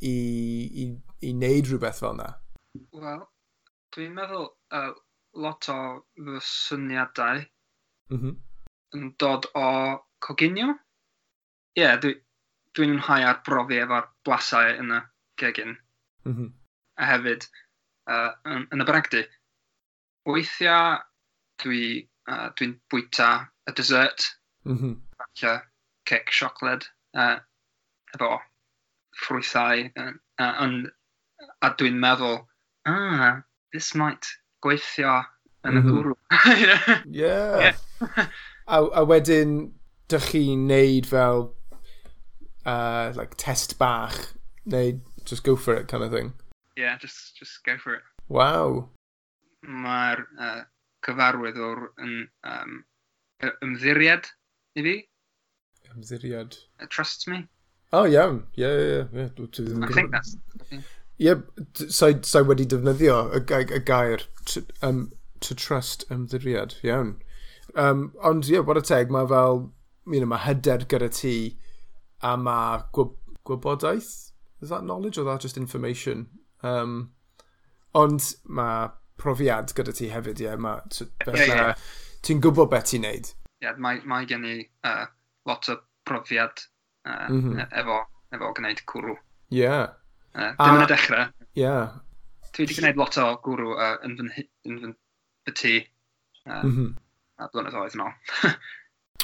[0.02, 0.14] i,
[0.84, 0.86] i,
[1.24, 2.30] i wneud rhywbeth fel yna?
[2.94, 3.22] Wel,
[3.96, 4.92] dwi'n meddwl uh,
[5.46, 5.78] lot o
[6.18, 7.42] fy syniadau
[8.12, 8.36] mm -hmm.
[8.98, 9.68] yn dod o
[10.28, 10.74] coginio.
[11.78, 12.22] Ie, yeah, dwi'n
[12.78, 15.02] dwi mwynhau arbrofi efo'r blasau yn y
[15.42, 15.76] gegin.
[16.26, 16.54] Mm -hmm.
[16.98, 17.50] A hefyd,
[18.10, 19.24] uh, yn, yn y bragdy,
[20.30, 20.98] weithiau
[21.64, 21.82] dwi,
[22.30, 23.32] uh, dwi'n bwyta
[23.70, 24.32] y dessert.
[24.66, 24.96] Mm -hmm
[25.38, 25.62] licio
[26.06, 27.40] cec siocled uh,
[28.16, 28.40] efo
[29.22, 29.92] ffrwythau.
[29.96, 30.84] Uh, uh,
[31.62, 32.46] a dwi'n meddwl,
[32.86, 33.42] ah,
[33.74, 34.26] this might
[34.62, 35.24] gweithio
[35.66, 35.90] yn y mhm.
[35.92, 36.16] gwrw.
[37.14, 37.74] Ie.
[38.68, 39.74] A, a wedyn,
[40.10, 41.54] dych chi'n neud fel
[42.66, 44.34] uh, like test bach,
[44.66, 46.34] neu just go for it kind of thing?
[46.78, 48.04] Yeah, just, just go for it.
[48.30, 48.90] Wow.
[49.68, 50.64] Mae'r uh,
[51.06, 52.82] cyfarwydd o'r um,
[53.66, 54.30] ymddiried
[54.78, 54.98] i fi,
[55.98, 56.58] ymddiriad.
[56.80, 57.48] Uh, trust me.
[57.92, 58.44] Oh, iawn.
[58.58, 59.26] Ie, ie, ie.
[59.26, 60.38] I think that's...
[61.20, 61.34] Ie,
[61.90, 66.76] sa'i so, wedi defnyddio y, y, y gair to, um, to trust ymddiriad.
[66.84, 67.16] Iawn.
[67.76, 69.72] Um, ond ie, yeah, bod y teg, mae fel,
[70.06, 71.34] you know, mae hyder gyda ti
[72.22, 73.16] a mae gwyb
[73.48, 74.14] gwybodaeth.
[74.62, 76.28] Is that knowledge or that just information?
[76.64, 77.12] Um,
[77.96, 80.52] ond mae profiad gyda ti hefyd, ie.
[80.52, 81.86] Yeah, mae, yeah, yeah, yeah.
[82.26, 83.30] ti'n gwybod beth ti'n neud.
[83.32, 85.06] Ie, yeah, mae, mae gen i uh,
[85.48, 85.78] lot o
[86.08, 86.64] profiad
[87.08, 87.68] uh, mm -hmm.
[87.82, 87.98] efo,
[88.36, 89.16] efo gwneud cwrw.
[89.52, 89.64] Ie.
[89.64, 89.90] Yeah.
[90.36, 91.28] Uh, dim yn y dechrau.
[91.28, 91.64] Ie.
[91.64, 92.00] Yeah.
[92.54, 94.94] Dwi wedi gwneud lot o gwrw uh, yn fy, yn fy,
[95.48, 96.92] fy tŷ uh, mm -hmm.
[97.38, 98.14] a blynyddoedd yn ôl.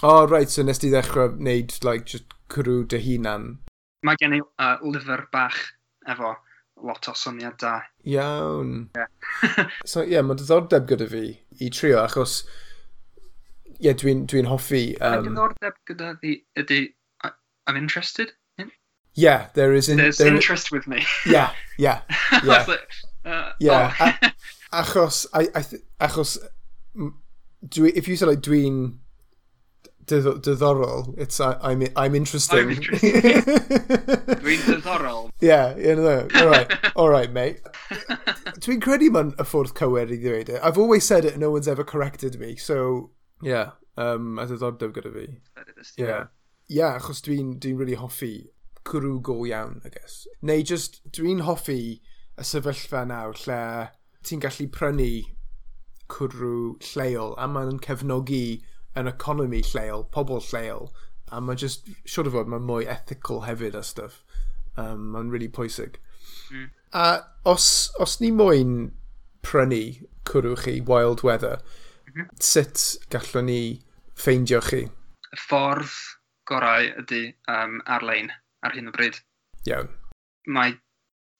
[0.03, 3.53] o, oh, right, so nes ti ddechrau wneud, like, just cwrw dy hunan?
[4.03, 5.59] Mae gen i uh, lyfr bach
[6.11, 6.35] efo
[6.83, 7.77] lot o syniad da.
[8.03, 8.89] Iawn.
[8.95, 9.07] Yeah.
[9.91, 11.25] so, ie, yeah, mae diddordeb gyda fi
[11.63, 12.41] i trio, achos
[13.79, 14.83] yeah, dwi'n dwi hoffi...
[14.99, 16.13] Mae'n Um, diddordeb gyda
[16.57, 16.81] ydy,
[17.67, 18.33] I'm interested.
[18.57, 18.71] in-
[19.15, 19.89] yeah, there is...
[19.89, 21.05] In, There's there, interest with me.
[21.25, 22.01] Yeah, yeah,
[22.43, 22.65] yeah.
[22.67, 22.89] like,
[23.25, 24.13] uh, Yeah, oh.
[24.21, 25.63] a- achos, I, I
[26.07, 26.37] achos,
[27.65, 28.97] dwi, if you say, like, dwi'n
[30.05, 32.59] didd- diddorol, it's, I, I'm, I'm interesting.
[32.59, 33.11] I'm interesting.
[33.21, 35.29] Dwi'n diddorol.
[35.39, 37.61] yeah, yeah, no, all right, all right, mate.
[38.59, 40.51] Dwi'n credu ma'n y ffordd cywir i ddweud.
[40.61, 43.11] I've always said it and no one's ever corrected me, so,
[43.43, 45.27] Ie, yeah, um, a ddiddordeb gyda fi.
[45.29, 46.27] Ie, yeah.
[46.71, 48.33] yeah, achos dwi'n dwi really hoffi
[48.87, 50.23] cwrw go iawn, I guess.
[50.41, 53.61] Neu just, dwi'n hoffi y sefyllfa nawr lle
[54.23, 55.09] ti'n gallu prynu
[56.11, 58.63] cwrw lleol a mae'n cefnogi
[58.99, 60.89] yn economi lleol, pobl lleol,
[61.33, 64.21] a mae just, siwr o fod, mae'n mwy ethical hefyd a stuff.
[64.77, 65.99] Um, mae'n really pwysig.
[66.53, 66.69] Mm.
[66.93, 67.05] A
[67.49, 67.65] os,
[68.01, 68.91] os ni moyn
[69.45, 69.83] prynu
[70.29, 71.57] cwrw chi wild weather,
[72.13, 72.39] -hmm.
[72.39, 73.61] Sut gallwn ni
[74.15, 74.83] ffeindio chi?
[75.33, 75.93] Y ffordd
[76.49, 78.31] gorau ydy um, ar-lein
[78.63, 79.19] ar hyn o bryd.
[79.67, 79.89] Iawn.
[80.47, 80.75] Mae,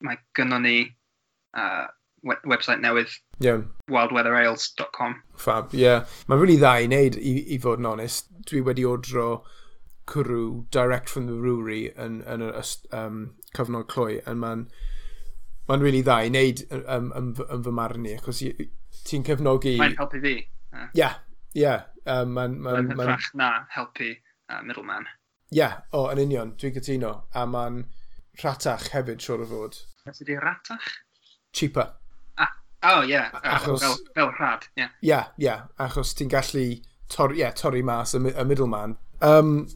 [0.03, 0.77] mae gynnon ni
[1.57, 1.87] uh,
[2.23, 3.11] we website newydd.
[3.43, 3.67] Iawn.
[3.91, 5.83] Wildweatherales.com Fab, ie.
[5.83, 6.07] Yeah.
[6.27, 8.31] Mae'n really dda i wneud, i, i fod yn onest.
[8.49, 9.43] Dwi wedi odro
[10.09, 12.57] cwrw direct from the brewery yn, yn yr
[12.97, 13.21] um,
[13.55, 14.65] cyfnod cloi, a mae'n
[15.69, 18.41] mae'n really dda i wneud yn, yn, yn yn fy marn i, achos
[19.07, 19.77] ti'n cefnogi...
[19.79, 20.35] Mae'n helpu fi.
[20.97, 21.09] Ie,
[21.59, 21.73] ie.
[22.03, 22.55] Mae'n...
[22.65, 25.05] hytrach na helpu uh, middleman.
[25.53, 27.13] Ie, yeah, o, oh, yn union, dwi'n cytuno.
[27.37, 27.83] A mae'n
[28.41, 29.77] rhatach hefyd, siwr o fod.
[30.07, 30.89] Beth ydy ratach?
[31.53, 31.93] Cheaper.
[32.41, 32.51] Ah,
[32.89, 33.13] oh, ie.
[33.13, 33.29] Yeah.
[33.43, 33.85] Achos...
[33.85, 34.81] Fel, fel rhad, ie.
[34.81, 34.91] Yeah.
[34.99, 36.65] Ie, yeah, yeah, achos ti'n gallu
[37.13, 38.97] torri, yeah, torri mas y, y middleman.
[39.21, 39.67] Um,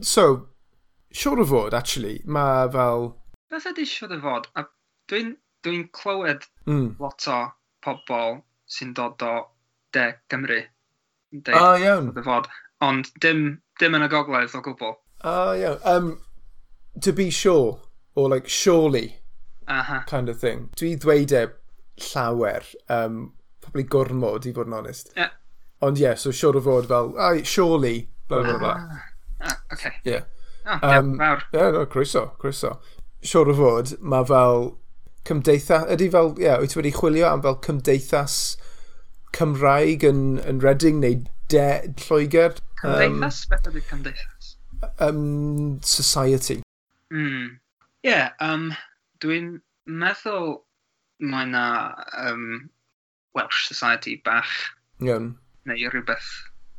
[0.00, 0.28] so,
[1.12, 3.10] siwr o fod, actually, mae fel...
[3.50, 4.48] Beth ydy siwr o fod?
[5.10, 5.34] Dwi'n
[5.66, 6.94] dwi clywed mm.
[7.02, 7.40] lot o
[7.84, 8.38] pobl
[8.70, 9.34] sy'n dod o
[9.94, 10.60] de Cymru.
[11.34, 12.12] O, oh, iawn.
[12.26, 12.50] Fod.
[12.84, 13.46] Ond dim,
[13.80, 14.94] dim yn y gogledd o gwbl.
[14.94, 15.80] O, oh, iawn.
[15.88, 16.10] Um,
[17.02, 17.80] to be sure,
[18.14, 19.20] or like surely,
[19.68, 20.06] uh -huh.
[20.06, 20.68] kind of thing.
[20.76, 21.46] Dwi ddweud e
[22.10, 25.12] llawer, um, probably gormod i fod yn onest.
[25.16, 25.32] Yeah.
[25.80, 28.74] Ond ie, yeah, so siwr o fod fel, ai, surely, bla bla bla.
[28.78, 29.98] Ah, ah okay.
[30.06, 30.22] Ie.
[30.64, 32.78] Oh, um, yeah, yeah, no, croeso, croeso.
[33.22, 34.70] Siwr o fod, mae fel
[35.28, 38.38] cymdeithas, ydy fel, ie, yeah, wyt ti wedi chwilio am fel cymdeithas
[39.34, 41.66] Cymraeg yn, yn Reading neu de
[42.04, 42.56] Lloegr?
[42.80, 43.42] Cymdeithas?
[43.44, 44.54] Um, Beth ydy cymdeithas?
[45.00, 46.62] Um, society.
[47.12, 47.58] Mm.
[48.02, 48.72] yeah, um,
[49.22, 50.58] dwi'n meddwl
[51.24, 51.66] mae na
[52.18, 52.70] um,
[53.34, 54.50] Welsh Society bach.
[55.02, 55.34] Iawn.
[55.64, 56.30] Neu rhywbeth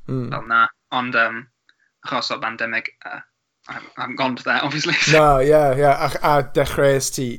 [0.07, 0.29] mm.
[0.33, 0.65] fel na.
[0.95, 1.45] Ond um,
[2.05, 3.21] achos o bandemig, uh,
[3.67, 4.93] I haven't gone to that, obviously.
[5.11, 5.79] no, ie, yeah, ie.
[5.79, 6.11] Yeah.
[6.21, 7.29] A, a dechreuais ti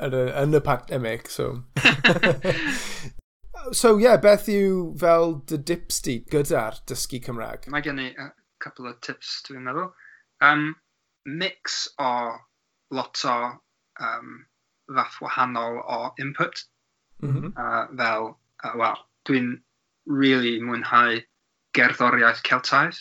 [0.00, 1.62] yn y, yn y pandemic, so...
[3.72, 7.68] so yeah, beth yw fel dy dips di gyda'r dysgu Cymraeg?
[7.72, 8.30] Mae gen i a
[8.62, 9.90] couple of tips dwi'n meddwl.
[10.44, 10.74] Um,
[11.24, 12.10] mix o
[12.94, 13.36] lot o
[14.00, 14.32] um,
[14.94, 16.64] fath wahanol o input.
[17.22, 17.52] Mm -hmm.
[17.56, 18.30] uh, fel,
[18.64, 18.98] uh, wel,
[19.28, 19.52] dwi'n
[20.06, 21.20] really mwynhau
[21.76, 22.98] gerddoriaeth Celtaidd.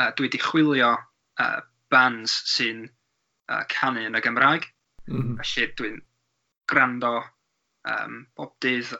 [0.00, 0.92] Uh, dwi wedi chwilio
[1.40, 2.84] uh, bands sy'n
[3.48, 4.68] uh, canu yn y Gymraeg.
[5.08, 5.42] Mm -hmm.
[5.42, 5.98] Felly dwi'n
[6.70, 7.16] gwrando
[7.84, 8.94] um, bob dydd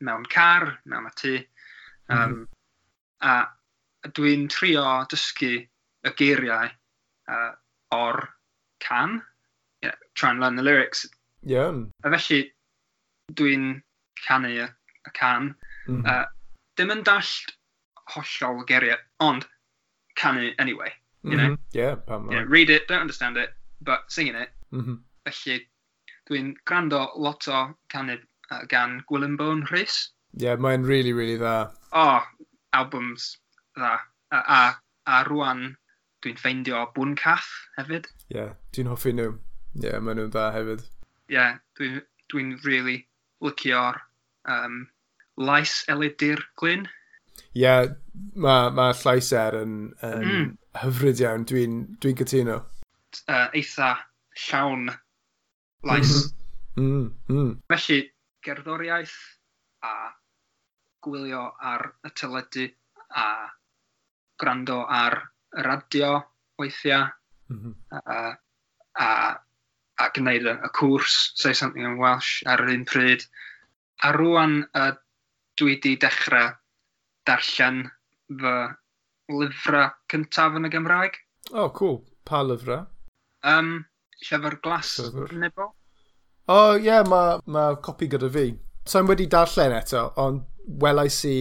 [0.00, 1.34] mewn car, mewn y tu.
[2.08, 2.46] Um, mm.
[3.20, 3.34] A
[4.16, 6.70] dwi'n trio dysgu y geiriau
[7.28, 7.52] uh,
[7.94, 8.22] o'r
[8.80, 9.20] can.
[9.82, 11.06] Yeah, try and learn the lyrics.
[11.42, 11.72] Yeah.
[12.04, 12.52] A felly,
[13.32, 13.82] dwi'n
[14.26, 15.54] canu y, y can.
[15.88, 16.04] Mm.
[16.06, 16.26] Uh,
[16.76, 17.54] dim yn dallt
[18.14, 19.46] hollol geiriau, ond
[20.16, 20.92] canu anyway.
[21.22, 21.46] You mm -hmm.
[21.48, 21.56] know?
[21.72, 24.50] Yeah, pam you know, Read it, don't understand it, but singing it.
[24.72, 24.96] Mm -hmm.
[25.24, 25.68] Felly,
[26.30, 28.16] dwi'n gwrando lot o canu
[28.70, 30.10] gan Gwilymbo'n Rhys.
[30.36, 31.70] Ie, yeah, mae'n really, really dda.
[31.92, 33.36] O, oh, albums
[33.76, 33.96] dda.
[34.30, 34.60] A, a,
[35.10, 35.74] a rwan,
[36.22, 38.06] dwi'n ffeindio Bwn Cath hefyd.
[38.30, 39.32] Ie, yeah, dwi'n hoffi nhw.
[39.74, 40.86] Ie, yeah, maen nhw'n dda hefyd.
[41.30, 42.96] Ie, yeah, dwi'n dwi, really
[43.42, 43.98] licio'r
[44.50, 44.84] um,
[45.40, 46.86] lais elidir glyn.
[47.54, 47.90] Ie, yeah,
[48.38, 50.48] mae ma llaiser yn, yn mm.
[50.84, 51.46] hyfryd iawn.
[51.50, 52.60] Dwi'n dwi, dwi cytuno.
[53.26, 53.94] Uh, eitha
[54.46, 54.90] llawn
[55.86, 56.14] lais.
[56.78, 57.54] Mm, mm.
[57.72, 58.04] Felly,
[58.46, 59.16] gerddoriaeth
[59.86, 59.94] a
[61.04, 62.66] gwylio ar y teledu
[63.16, 63.26] a
[64.40, 65.16] gwrando ar
[65.56, 66.10] y radio
[66.60, 67.06] weithiau
[67.48, 67.74] mm -hmm.
[67.98, 68.18] a,
[69.04, 69.08] a,
[70.04, 73.26] a gwneud y, y cwrs Say Something in Welsh ar yr un pryd.
[74.04, 74.92] A rwan uh,
[75.60, 76.54] dwi wedi dechrau
[77.28, 77.82] darllen
[78.42, 78.54] fy
[79.40, 81.18] lyfrau cyntaf yn y Gymraeg.
[81.50, 82.00] O, oh, cool.
[82.24, 82.86] Pa lyfrau?
[83.42, 83.84] Um,
[84.24, 85.36] Llyfr Glas Llyfr.
[85.44, 85.74] Nebo
[86.50, 88.48] o oh, ie, yeah, mae ma copi gyda fi.
[88.86, 90.42] So I'm wedi darllen eto, ond
[90.82, 91.40] welais i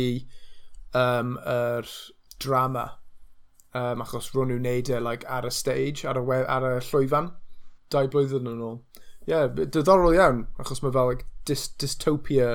[0.93, 1.89] um, yr
[2.43, 2.85] drama.
[3.73, 6.75] Um, achos ro'n nhw'n neud e like, ar y stage, ar y, we, ar y
[6.89, 7.31] llwyfan.
[7.93, 8.77] Dau blwyddyn yn ôl.
[9.25, 12.51] Ie, yeah, diddorol iawn, achos mae fel like, dys, dystopia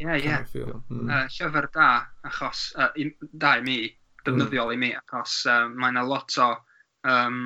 [0.00, 0.60] Ie, yeah, ie.
[0.62, 0.78] Yeah.
[0.88, 1.10] Mm.
[1.12, 1.88] Uh, llyfr da,
[2.24, 3.80] achos, uh, i, da i mi,
[4.24, 4.76] defnyddiol mm.
[4.76, 6.48] i mi, achos uh, mae yna lot o
[7.10, 7.42] um,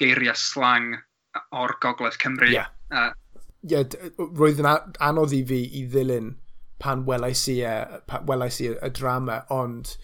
[0.00, 0.96] geiriau slang
[1.54, 2.72] o'r Gogledd Cymru yeah.
[2.90, 3.12] uh,
[3.66, 3.84] yeah,
[4.18, 6.34] roedd yn anodd i fi i ddilyn
[6.82, 7.74] pan welais i e,
[8.10, 9.96] pan welais i y drama, ond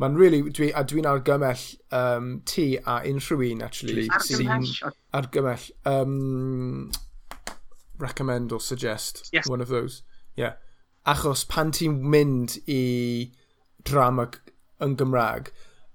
[0.00, 4.68] mae'n really, dwi, a dwi'n argymell um, ti a unrhyw un, actually, sy'n
[5.14, 5.70] argymell.
[5.86, 6.90] Um,
[8.02, 9.48] recommend or suggest yes.
[9.48, 10.02] one of those.
[10.36, 10.54] Yeah.
[11.06, 13.32] Achos pan ti'n mynd i
[13.86, 14.28] drama
[14.82, 15.50] yn Gymraeg,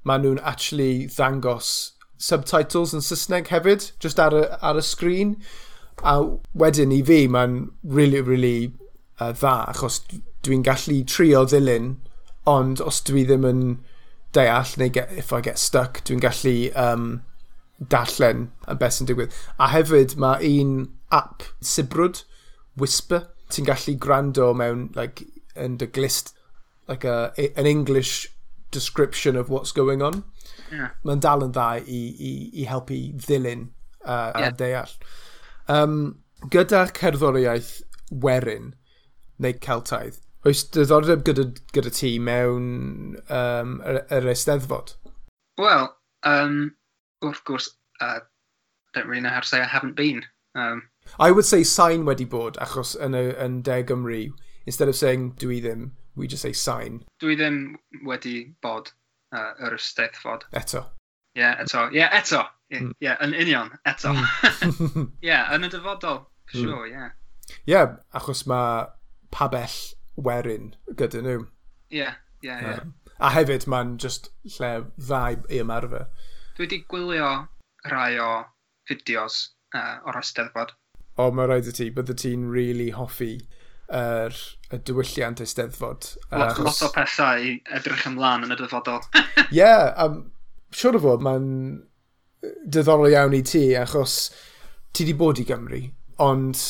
[0.07, 5.35] maen nhw'n actually ddangos subtitles yn Saesneg hefyd, just ar y, ar y screen.
[6.05, 6.19] A
[6.53, 8.73] wedyn i fi ma'n really, really
[9.19, 10.01] uh, dda, achos
[10.45, 11.95] dwi'n gallu trio ddilyn,
[12.47, 13.63] ond os dwi ddim yn
[14.35, 17.07] deall neu get, if I get stuck, dwi'n gallu um,
[17.79, 19.35] darllen y beth sy'n digwydd.
[19.59, 20.77] A hefyd mae un
[21.13, 22.23] app sibrwd,
[22.77, 25.25] Whisper, ti'n gallu gwrando mewn like
[25.57, 26.33] yn dy glist,
[26.87, 28.29] like a, an English
[28.71, 30.23] description of what's going on.
[30.71, 30.91] Yeah.
[31.07, 33.69] Mae'n dal yn dda i, i, i helpu ddilyn
[34.05, 34.51] uh, a Ie.
[34.59, 34.93] deall.
[35.67, 37.81] Um, gyda'r cerddoriaeth
[38.23, 38.71] werin,
[39.43, 44.95] neu Celtaidd, oes diddordeb gyda, gyda ti mewn um, yr, yr Eisteddfod?
[45.59, 45.89] Wel,
[46.23, 46.59] um,
[47.25, 48.19] wrth gwrs, uh,
[48.93, 50.23] don't really know how to say I haven't been.
[50.55, 50.83] Um,
[51.19, 54.27] I would say sign wedi bod, achos yn, y, yn De Gymru,
[54.65, 57.03] instead of saying dwi ddim, we just say sign.
[57.21, 57.75] Dwi ddim
[58.05, 58.91] wedi bod
[59.35, 60.47] uh, yr Eisteddfod.
[60.55, 60.85] Eto.
[61.35, 61.89] Ie, yeah, eto.
[61.91, 62.45] Ie, yeah, eto.
[62.67, 62.93] Ie, mm.
[62.99, 64.11] yeah, yn union, eto.
[64.11, 64.25] Mm.
[65.23, 66.51] Ie, yeah, yn y dyfodol, mm.
[66.51, 66.95] for sure, ie.
[66.99, 67.13] Mm.
[67.53, 67.93] Ie, yeah.
[68.19, 68.87] achos mae
[69.31, 69.77] pabell
[70.27, 71.45] werin gyda nhw.
[71.95, 72.09] Ie,
[72.43, 72.79] ie, ie.
[73.17, 76.09] A hefyd mae'n just lle dda i ymarfer.
[76.57, 77.31] Dwi wedi gwylio
[77.89, 78.31] rai o
[78.89, 79.39] fideos
[79.73, 80.75] uh, o'r Eisteddfod.
[81.17, 83.37] O, mae rhaid i ti, bydde ti'n really hoffi
[83.87, 84.39] yr er,
[84.75, 86.11] y diwylliant Eisteddfod.
[86.35, 89.05] Lot, lot o pethau i edrych ymlaen yn y dyfodol.
[89.15, 90.25] Ie, yeah, um,
[90.75, 91.47] siwr o fod, mae'n
[92.65, 94.29] diddorol iawn i ti, achos
[94.93, 95.83] ti di bod i Gymru,
[96.23, 96.61] ond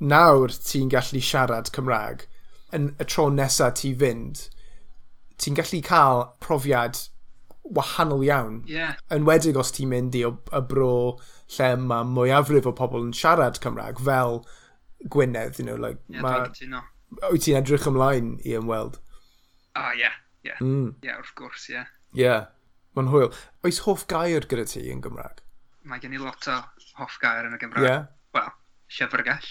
[0.00, 2.26] nawr ti'n gallu siarad Cymraeg.
[2.76, 4.44] Yn y tro nesaf ti fynd,
[5.40, 7.00] ti'n gallu cael profiad
[7.64, 8.62] wahanol iawn.
[8.68, 8.96] Yeah.
[9.10, 11.18] Enwedig os ti'n mynd i o, y bro
[11.56, 14.44] lle mae mwyafrif o pobl yn siarad Cymraeg, fel
[15.08, 16.82] Gwynedd, you know, like, yeah, ma...
[17.30, 19.00] Wyt ti'n edrych ymlaen i ymweld?
[19.74, 20.50] Ah, ie, yeah, ie.
[20.50, 20.60] Yeah.
[20.62, 20.94] Mm.
[21.02, 21.74] yeah, wrth gwrs, ie.
[21.74, 21.86] Yeah.
[22.20, 22.46] Yeah.
[23.00, 23.30] Mae'n hwyl.
[23.64, 25.38] Oes hoff gair gyda ti yn Gymraeg?
[25.88, 26.58] Mae gen i lot o
[26.98, 27.86] hoff gair yn y Gymraeg.
[27.86, 28.02] Yeah.
[28.36, 28.50] Wel,
[28.92, 29.46] llyfrgell.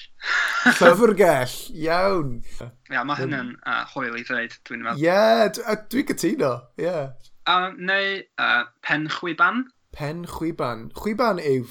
[0.77, 1.55] llyfrgell,
[1.87, 2.35] iawn.
[2.59, 5.01] Ia, yeah, mae hynny'n uh, hwyl i ddweud, dwi'n meddwl.
[5.01, 6.85] Ie, yeah, dwi'n cytuno, ie.
[6.85, 7.31] Yeah.
[7.49, 9.65] Uh, neu uh, pen chwiban.
[9.97, 10.91] Pen chwiban.
[10.93, 11.65] Chwiban yw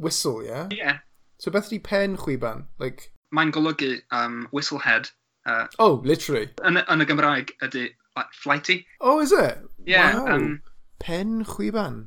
[0.00, 0.48] whistle, ie?
[0.48, 0.68] Yeah?
[0.72, 0.80] Ie.
[0.80, 1.02] Yeah.
[1.36, 2.64] So beth ydi pen chwiban?
[2.80, 3.10] Like...
[3.36, 5.12] Mae'n golygu um, whistlehead.
[5.44, 6.48] Uh, oh, literally.
[6.64, 8.86] Yn, yn y Gymraeg ydy like, flighty.
[9.02, 9.60] Oh, is it?
[9.84, 10.38] Yeah, wow.
[10.38, 10.62] um,
[11.02, 12.06] pen chwiban.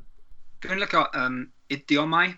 [0.64, 2.32] Dwi'n lyco um, idiomau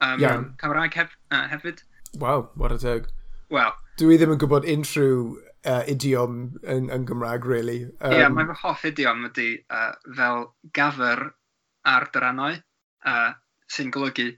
[0.00, 0.46] um, Iawn.
[0.60, 1.82] Cymraeg hef, uh, hefyd.
[2.18, 3.08] Wow, what a teg.
[3.50, 3.72] Wel.
[3.98, 5.18] Dwi ddim yn gwybod unrhyw
[5.66, 7.78] uh, idiom yn, yn Gymraeg, really.
[7.86, 11.28] Ie, um, yeah, mae fy hoff idiom ydy uh, fel gafr
[11.88, 12.58] ar drannau
[13.06, 13.30] uh,
[13.70, 14.32] sy'n golygu...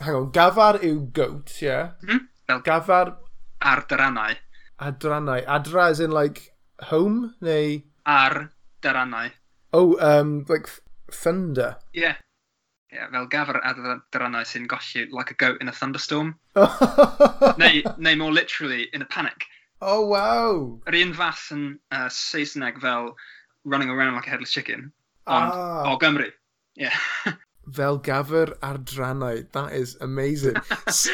[0.00, 1.70] Hang on, gafar yw goat, ie?
[1.70, 1.94] Yeah?
[2.04, 3.14] Mm, fel gafar...
[3.66, 4.36] Ar drannau.
[4.78, 5.40] Ar drannau.
[5.48, 6.52] Adra as in like
[6.90, 7.80] home, neu...
[8.04, 8.50] Ar
[8.84, 9.30] drannau.
[9.72, 10.68] Oh, um, like
[11.12, 11.76] Thunder.
[11.94, 12.00] Ie.
[12.00, 12.16] Yeah.
[12.92, 16.36] Yeah, fel gafr adrannau sy'n golli like a goat in a thunderstorm.
[16.56, 19.44] neu, neu more literally, in a panic.
[19.80, 20.80] Oh, wow!
[20.88, 23.10] Yr un fath yn uh, Saesneg fel
[23.64, 24.92] running around like a headless chicken,
[25.26, 25.90] ond ah.
[25.92, 26.30] o Gymru.
[26.76, 26.94] Yeah.
[27.72, 30.56] fel gafr adrannau, that is amazing.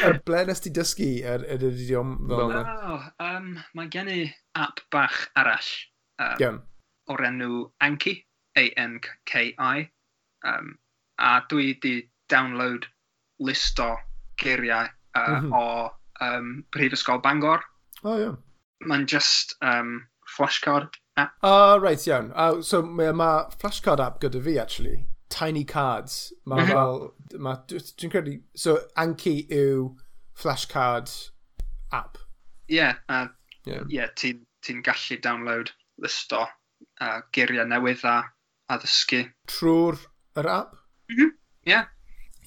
[0.03, 2.75] Yr ble nes ti dysgu yr, yr idiom fel yna?
[2.93, 4.19] Oh, um, mae gen i
[4.55, 5.71] app bach arall.
[6.21, 6.61] Um, Iawn.
[7.11, 8.21] O'r enw Anki.
[8.57, 9.89] A-N-K-I.
[10.45, 10.77] Um,
[11.19, 12.85] a dwi di download
[13.39, 13.95] listo
[14.37, 15.53] geiriau uh, mm -hmm.
[15.53, 17.63] o um, Prifysgol Bangor.
[18.03, 18.37] O, oh, iawn.
[18.37, 18.87] Yeah.
[18.87, 21.33] Mae'n just um, flashcard app.
[21.43, 22.31] O, uh, iawn.
[22.35, 25.05] Uh, so mae ma flashcard app gyda fi, actually.
[25.29, 26.33] Tiny cards.
[26.45, 26.71] Mae mm -hmm.
[26.71, 27.39] fel...
[27.39, 28.41] Ma, Dwi'n credu...
[28.55, 29.95] So, Anki yw
[30.33, 31.09] flashcard
[31.91, 32.17] app.
[32.69, 32.75] Ie.
[32.75, 33.27] Yeah, uh,
[33.65, 33.83] yeah.
[33.89, 36.45] yeah, ti'n ti gallu download listo
[37.01, 38.23] uh, geiriau newydd a
[38.69, 39.25] a ddysgu.
[39.51, 39.99] Trwy'r
[40.39, 40.75] yr app?
[41.11, 41.85] Mhm, yeah.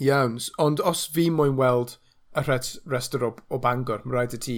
[0.00, 1.96] Iawn, ond os fi moyn weld
[2.36, 4.56] y restr o, o Bangor, mae rhaid i ti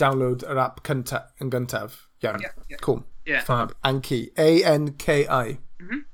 [0.00, 2.06] download yr app cynta, yn gyntaf.
[2.22, 2.82] Iawn, yeah, yeah.
[2.84, 3.04] cool.
[3.26, 3.44] Yeah.
[3.44, 3.74] Fab.
[3.84, 4.30] Anki.
[4.38, 5.58] A-N-K-I.
[5.82, 6.04] Mhm.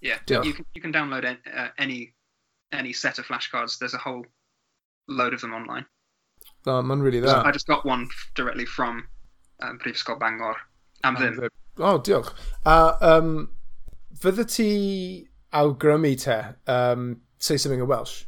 [0.00, 0.44] Yeah, Diolch.
[0.44, 2.14] you can, you can download en, uh, any,
[2.72, 3.78] any set of flashcards.
[3.78, 4.26] There's a whole
[5.08, 5.86] load of them online.
[6.66, 7.30] Oh, mae'n really dda.
[7.30, 9.04] So I just got one directly from
[9.60, 10.56] um, Prifysgol Bangor
[11.04, 11.48] am ddim.
[11.78, 12.32] Oh, diolch.
[12.66, 13.50] A um,
[14.22, 14.70] fydda ti
[15.52, 16.38] awgrymu te
[16.70, 18.24] um, Say Something in Welsh?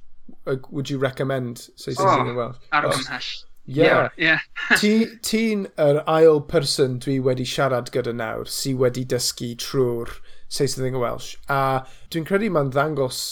[0.70, 2.57] Would you recommend Say Something oh, in Welsh?
[2.72, 3.44] Argymhell.
[3.66, 4.11] Yeah.
[4.18, 4.40] yeah.
[4.76, 5.44] Ti'n ti
[5.80, 10.11] yr ail person dwi wedi siarad gyda nawr sy wedi dysgu trwy'r
[10.48, 11.37] something in Welsh.
[11.48, 13.22] A dwi'n credu mae'n ddangos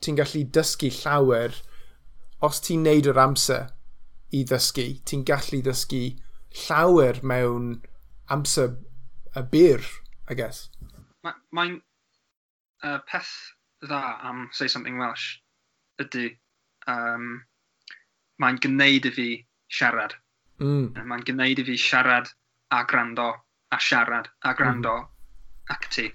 [0.00, 1.60] ti'n gallu dysgu llawer
[2.40, 3.68] os ti'n neud yr amser
[4.32, 4.88] i ddysgu.
[5.04, 6.02] Ti'n gallu dysgu
[6.64, 7.82] llawer mewn
[8.32, 8.78] amser
[9.36, 9.84] y byr,
[10.32, 10.68] I guess.
[11.26, 11.68] Mae'n ma,
[12.82, 13.32] uh, peth
[13.82, 15.38] dda am Say Something Welsh
[16.02, 16.30] ydy
[16.86, 17.42] um,
[18.42, 19.28] mae'n gwneud i fi
[19.78, 20.14] siarad.
[20.62, 20.94] Mm.
[21.10, 22.30] Mae'n gwneud i fi siarad
[22.74, 23.28] a grando
[23.74, 25.08] a siarad a grando mm.
[25.74, 26.06] ac ti.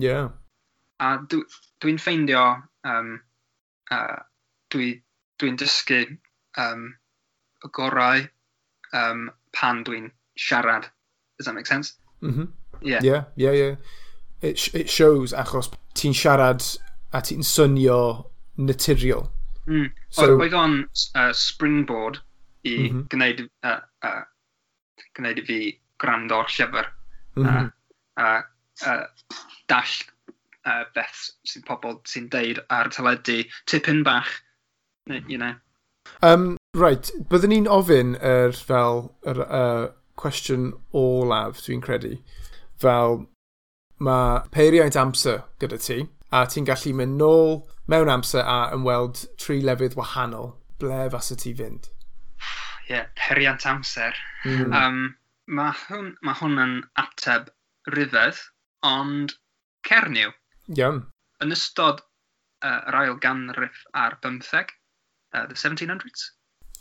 [0.00, 0.30] Yeah.
[1.00, 1.46] A dwi'n
[1.82, 2.44] dwi ffeindio
[2.88, 3.16] um,
[3.90, 4.18] uh,
[4.72, 4.92] dwi'n dwi,
[5.42, 6.02] dwi dysgu
[6.62, 6.88] um,
[7.64, 8.24] y gorau
[8.92, 10.88] um, pan dwi'n siarad.
[11.36, 11.94] Does that make sense?
[12.22, 12.52] Mm -hmm.
[12.80, 13.02] Yeah.
[13.02, 13.74] Yeah, yeah, yeah
[14.42, 16.64] it, sh it shows achos ti'n siarad
[17.12, 18.00] a ti'n swnio
[18.56, 19.28] naturiol.
[19.66, 19.90] Mm.
[20.10, 20.80] So, Oedd o'n
[21.18, 22.20] uh, springboard
[22.66, 23.06] i mm -hmm.
[23.12, 24.22] gwneud, uh, uh,
[25.18, 25.60] gwneud i fi
[26.02, 26.86] gwrando llyfr
[27.36, 27.70] mm -hmm.
[28.14, 28.44] a, a,
[28.90, 28.94] a
[29.68, 29.96] dall
[30.66, 34.42] uh, beth sy'n pobl sy'n deud ar teledu, tipyn bach,
[35.28, 35.54] you know.
[36.22, 39.86] Um, right, byddwn ni'n ofyn yr er, fel yr er, uh,
[40.20, 42.16] cwestiwn olaf, dwi'n credu,
[42.80, 43.26] fel
[43.98, 45.98] ma' peiriant amser gyda ti,
[46.32, 47.60] a ti'n gallu mynd nôl
[47.92, 50.54] mewn amser a ymweld tri lefydd wahanol.
[50.80, 51.88] Ble fasa ti fynd?
[52.86, 54.14] Ie, yeah, peiriant amser.
[54.44, 54.74] Mm.
[54.80, 54.98] Um,
[55.46, 57.48] mae hwn, ma hwn yn ateb
[57.94, 58.40] rhyfedd,
[58.86, 59.36] ond
[59.88, 60.34] cerniw.
[60.76, 61.04] Iawn.
[61.42, 64.74] Yn ystod uh, yr ail ganrif ar bymtheg,
[65.34, 66.30] uh, the 1700s.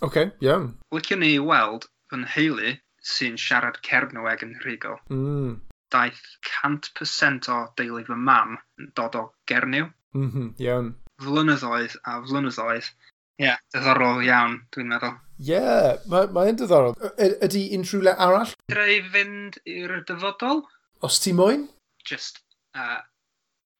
[0.01, 0.73] Oce, okay, iawn.
[0.93, 2.75] Liciwn ni weld fy nheulu
[3.05, 4.99] sy'n siarad Cernyweg yn Rhigol.
[5.13, 5.61] Mm
[5.95, 9.89] daeth 100% o deulu fy mam yn dod o Gerniw.
[10.15, 10.93] Mm -hmm, iawn.
[11.23, 12.91] Flynyddoedd a flynyddoedd.
[13.35, 15.15] Ie, yeah, diddorol iawn, dwi'n meddwl.
[15.43, 16.93] Ie, yeah, mae'n ma diddorol.
[17.19, 18.53] Ydy unrhyw le arall?
[18.71, 20.63] Greu fynd i'r dyfodol?
[21.03, 21.65] Os ti moyn?
[22.07, 22.39] Just
[22.79, 23.01] uh,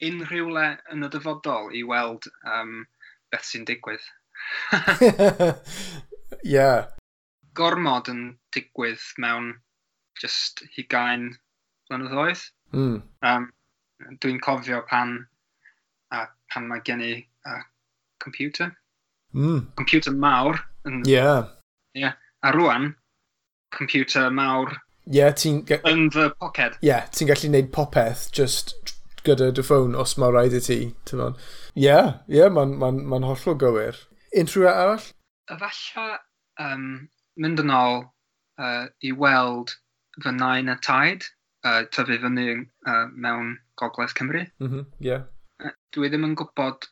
[0.04, 2.84] unrhyw le yn y dyfodol i weld um,
[3.32, 4.04] beth sy'n digwydd.
[5.08, 6.52] Ie.
[6.56, 6.92] yeah.
[7.56, 8.26] Gormod yn
[8.56, 9.54] digwydd mewn
[10.20, 11.30] just hugain
[11.90, 12.44] blynyddoedd.
[12.76, 12.98] Mm.
[13.26, 13.48] Um,
[14.24, 15.18] dwi'n cofio pan,
[16.12, 17.14] a, pan mae gen i
[17.46, 17.60] a,
[18.24, 18.72] computer.
[19.36, 19.66] Mm.
[19.76, 20.60] Computer mawr.
[20.88, 21.02] Ie.
[21.10, 21.52] Yeah.
[21.94, 22.18] yeah.
[22.46, 22.94] A rwan,
[23.74, 25.60] computer mawr Ie, yeah, ti'n...
[25.86, 26.80] Yn fy poced.
[26.82, 28.74] Ie, yeah, ti'n gallu gwneud popeth just
[29.26, 31.28] gyda dy ffôn os mae rhaid i ti, Ie.
[31.78, 34.00] Ie, yeah, yeah, mae'n ma, ma, ma hollol gywir.
[34.34, 35.06] Unrhyw arall?
[35.54, 36.18] Efallai
[36.66, 36.88] um,
[37.38, 38.02] mynd yn ôl
[38.58, 39.76] uh, i weld
[40.24, 41.30] fy nain a taid
[41.66, 42.48] uh, tyfu fyny
[42.88, 44.46] uh, mewn Gogledd Cymru.
[44.60, 45.26] Mm -hmm, yeah.
[45.96, 46.88] Dwi ddim yn gwybod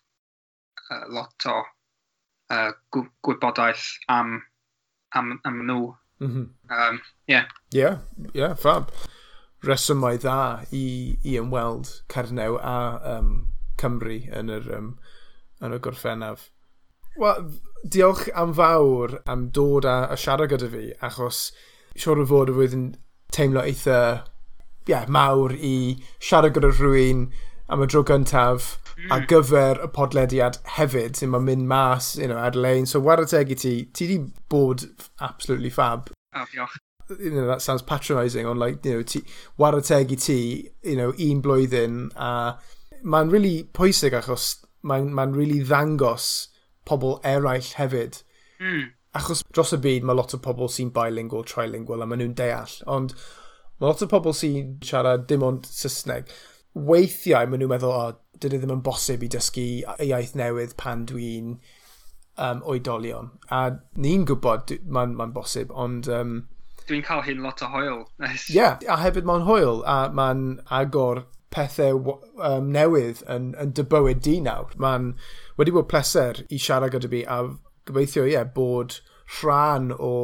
[0.90, 2.72] uh, lot o uh,
[3.24, 4.40] gwybodaeth am,
[5.16, 5.94] am, am nhw.
[6.20, 6.48] Mm -hmm.
[6.78, 7.46] um, yeah.
[7.72, 8.00] Yeah,
[8.34, 8.92] yeah, fab.
[9.64, 14.90] Resymau dda i, i ymweld Cernew a um, Cymru yn yr, um,
[15.64, 16.50] yn y gorffennaf.
[17.20, 17.46] Wel,
[17.84, 21.46] diolch am fawr am dod a, a siarad gyda fi, achos
[21.96, 22.86] siwr o fod y fydd yn
[23.34, 24.00] teimlo eitha
[24.90, 25.76] yeah, mawr i
[26.20, 27.28] siarad gyda rhywun
[27.72, 28.74] am y dro gyntaf
[29.10, 29.28] a mm.
[29.30, 32.86] gyfer y podlediad hefyd, sy'n ma'n mynd mas you know, ar-lein.
[32.90, 34.20] So ware teg i ti, ti 'di
[34.52, 34.88] bod
[35.20, 36.12] absolutely fab.
[36.36, 36.78] Oh, diolch.
[37.20, 39.24] You know, that sounds patronising, ond like, you know, ti,
[39.58, 42.58] ware teg i ti, you know, un blwyddyn, a
[43.04, 46.50] mae'n really pwysig achos mae'n ma really ddangos
[46.88, 48.22] pobl eraill hefyd.
[48.60, 48.92] Mm.
[49.20, 52.78] Achos dros y byd, mae lot o pobl sy'n bilingual, trilingual, a maen nhw'n deall.
[52.90, 53.14] Ond
[53.84, 56.30] Mae lot o pobl sy'n siarad dim ond Saesneg.
[56.88, 60.78] Weithiau maen nhw'n meddwl, o, oh, dydw ddim yn bosib i dysgu y iaith newydd
[60.80, 61.58] pan dwi'n
[62.38, 63.34] um, oedolion.
[63.52, 63.60] A
[64.00, 66.08] ni'n gwybod mae'n ma bosib, ond...
[66.08, 66.46] Um,
[66.88, 68.00] Dwi'n cael hyn lot o hoel.
[68.24, 70.46] Ie, yeah, a hefyd mae'n hoel, a mae'n
[70.80, 74.72] agor pethau um, newydd yn, yn dy bywyd di nawr.
[74.80, 75.12] Mae'n
[75.60, 77.42] wedi bod pleser i siarad gyda fi, a
[77.92, 79.02] gobeithio, ie, yeah, bod
[79.42, 80.16] rhan o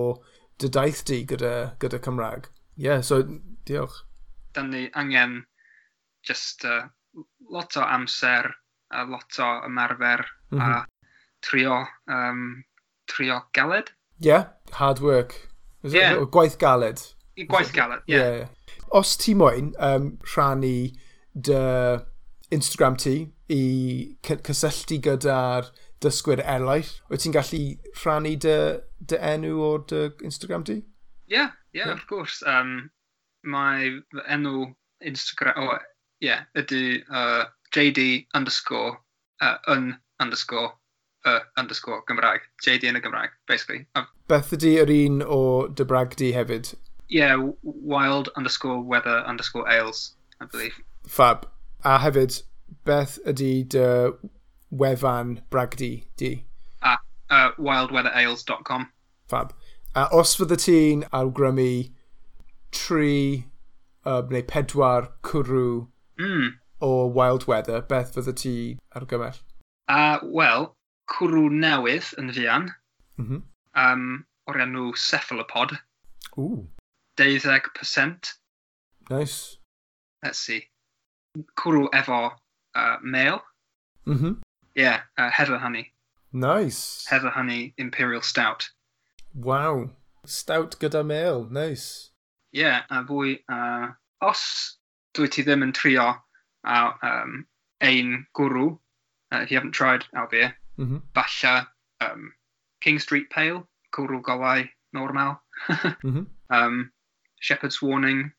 [0.64, 2.48] dy daith di gyda, gyda Cymraeg.
[2.80, 3.26] Ie, yeah, so
[3.70, 4.04] Diolch.
[4.54, 5.44] Dan ni angen
[6.26, 6.88] just uh,
[7.50, 8.52] lot o amser
[8.92, 10.62] a lot o ymarfer mm -hmm.
[10.62, 10.86] a mhm.
[11.42, 12.64] trio, um,
[13.06, 13.94] trio galed.
[14.20, 15.50] Yeah, hard work.
[15.84, 16.22] Is yeah.
[16.22, 17.00] It, gwaith galed.
[17.38, 18.02] I gwaith galed.
[18.08, 18.38] Yeah.
[18.38, 18.48] Yeah.
[18.92, 20.92] Os ti moyn um, rhannu
[21.34, 21.60] dy
[22.52, 25.70] Instagram ti i cysylltu gyda'r
[26.04, 27.62] dysgwyr eraill, wyt ti'n gallu
[28.02, 28.56] rhannu dy,
[29.12, 30.80] dy enw o dy Instagram ti?
[31.28, 32.42] Yeah, yeah, yeah, of course.
[32.46, 32.90] Um,
[33.44, 33.92] mae
[34.28, 34.68] enw
[35.06, 35.80] Instagram, o, oh,
[36.20, 38.98] ie, yeah, ydy uh, JD underscore,
[39.42, 40.74] uh, un underscore,
[41.26, 42.42] uh, underscore Gymraeg.
[42.66, 43.86] JD yn y Gymraeg, basically.
[43.96, 44.10] I've...
[44.28, 46.74] Beth ydy yr un o dy brag hefyd?
[47.10, 50.76] Ie, yeah, wild underscore weather underscore ales, I believe.
[51.08, 51.48] Fab.
[51.86, 52.42] A hefyd,
[52.86, 53.88] beth ydy dy
[54.70, 56.44] wefan bragdi di?
[56.82, 56.98] A
[57.30, 58.90] uh, wildweatherales.com.
[59.28, 59.54] Fab.
[59.96, 61.90] A os fydde ti'n awgrymu
[62.72, 63.46] tri
[64.06, 65.88] uh, neu pedwar cwrw
[66.20, 66.50] mm.
[66.82, 68.56] o Wild Weather, beth fydde ti
[68.96, 69.40] argymell?
[69.90, 70.70] Uh, Wel,
[71.10, 72.74] cwrw newydd yn fian,
[73.18, 73.46] mm -hmm.
[73.84, 75.78] um, o'r enw cephalopod.
[76.38, 76.68] Ooh.
[77.20, 78.34] 12%.
[79.10, 79.58] Nice.
[80.24, 80.68] Let's see.
[81.56, 82.20] Cwrw efo
[82.76, 83.42] uh, mail.
[84.06, 84.36] Mm -hmm.
[84.76, 85.94] Yeah, uh, heather honey.
[86.32, 87.06] Nice.
[87.10, 88.70] Heather honey imperial stout.
[89.34, 89.92] Wow.
[90.26, 92.09] Stout gyda mail, nice.
[92.54, 93.92] Ie, yeah, a fwy, uh,
[94.26, 94.42] os
[95.14, 96.08] dwi ti ddim yn trio
[96.66, 97.44] a um,
[97.86, 98.72] ein gwrw,
[99.32, 101.02] uh, if you haven't tried out beer, mm -hmm.
[101.14, 101.68] falle
[102.02, 102.34] um,
[102.82, 105.42] King Street Pale, cwrw golau normal,
[106.04, 106.26] mm -hmm.
[106.50, 106.92] um,
[107.40, 108.32] Shepherd's Warning,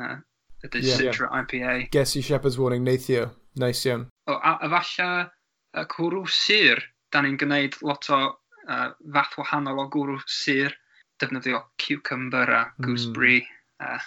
[0.00, 0.16] uh,
[0.64, 1.40] ydy yeah, Citra yeah.
[1.42, 1.88] IPA.
[1.92, 4.08] Gesi Shepherd's Warning, neithio, nice iawn.
[4.26, 5.30] O, a, a falle
[5.74, 8.20] uh, cwrw sir, da ni'n gwneud lot o
[8.68, 10.74] uh, fath wahanol o gwrw sir,
[11.20, 13.40] defnyddio cucumber a gooseberry.
[13.80, 13.86] Mm.
[13.86, 13.98] Uh,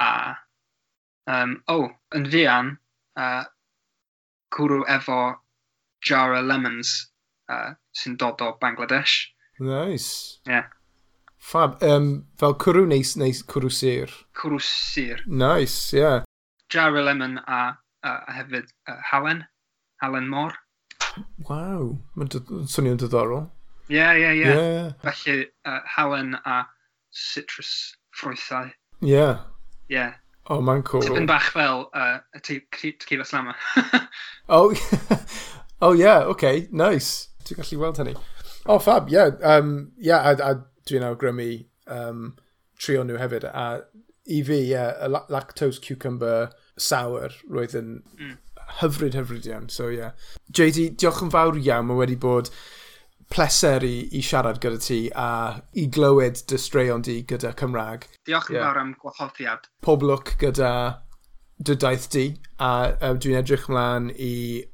[0.00, 0.36] e, a,
[1.42, 2.74] um, o, oh, yn fian,
[3.20, 3.48] uh, e,
[4.54, 5.20] cwrw efo
[6.04, 6.94] jar o lemons
[7.52, 9.28] uh, sy'n dod o Bangladesh.
[9.60, 10.40] Nice.
[10.46, 10.70] Yeah.
[11.36, 11.82] Fab.
[11.82, 14.12] Um, fel cwrw neis, neis cwrw sir?
[14.36, 15.20] Cwrw sir.
[15.26, 16.24] Nice, yeah.
[16.72, 17.60] Jar o lemon a,
[18.02, 19.44] a, a hefyd uh, halen.
[20.02, 20.56] Halen môr.
[21.48, 21.96] Waw.
[22.16, 23.48] Mae'n swnio'n diddorol
[23.90, 24.92] yeah, yeah, yeah.
[25.02, 26.66] Felly, uh, halen a
[27.10, 28.70] citrus ffrwythau.
[29.00, 29.38] Yeah.
[29.88, 30.14] Yeah.
[30.46, 31.02] O, oh, mae'n cool.
[31.02, 33.54] Tipyn bach fel uh, y tequila slama.
[34.48, 35.18] o, oh,
[35.82, 37.28] oh, yeah, okay, nice.
[37.44, 38.16] Ti'n gallu weld hynny.
[38.66, 39.30] O, oh, fab, yeah.
[39.42, 40.54] Um, yeah, a, a
[40.88, 41.50] dwi'n awgrymu
[41.86, 42.34] um,
[42.78, 43.46] trio nhw hefyd.
[43.50, 43.82] A
[44.30, 48.34] i fi, yeah, lactose cucumber sour roedd yn mm.
[48.80, 49.70] hyfryd hyfryd iawn.
[49.70, 50.14] So, yeah.
[50.50, 51.90] JD, diolch yn fawr iawn.
[51.90, 52.50] Mae wedi bod
[53.30, 55.28] pleser i, i siarad gyda ti a
[55.78, 58.08] i glywed dy straeon di gyda Cymraeg.
[58.26, 58.66] Diolch yn yeah.
[58.66, 59.68] fawr am gwahoddiad.
[59.86, 60.72] Pob lwc gyda
[61.60, 62.24] dy daith di
[62.58, 62.70] a
[63.06, 64.32] um, dwi'n edrych mlaen i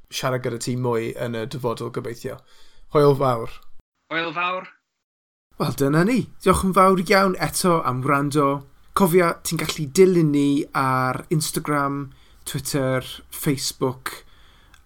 [0.08, 2.38] siarad gyda ti mwy yn y dyfodol gobeithio.
[2.94, 3.52] Hwyl fawr.
[4.12, 4.70] Hwyl fawr.
[5.56, 6.18] Wel, dyna ni.
[6.44, 8.66] Diolch yn fawr iawn eto am wrando.
[8.96, 12.14] Cofia, ti'n gallu dilyn ni ar Instagram,
[12.48, 14.22] Twitter, Facebook,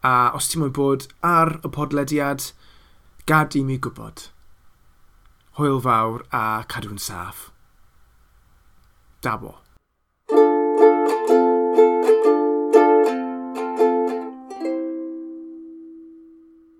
[0.03, 2.49] a os ti'n mwyn bod ar y podlediad,
[3.31, 4.25] Gad i mi gwybod.
[5.55, 7.45] Hwyl fawr a cadw'n saff.
[9.23, 9.53] Dabo.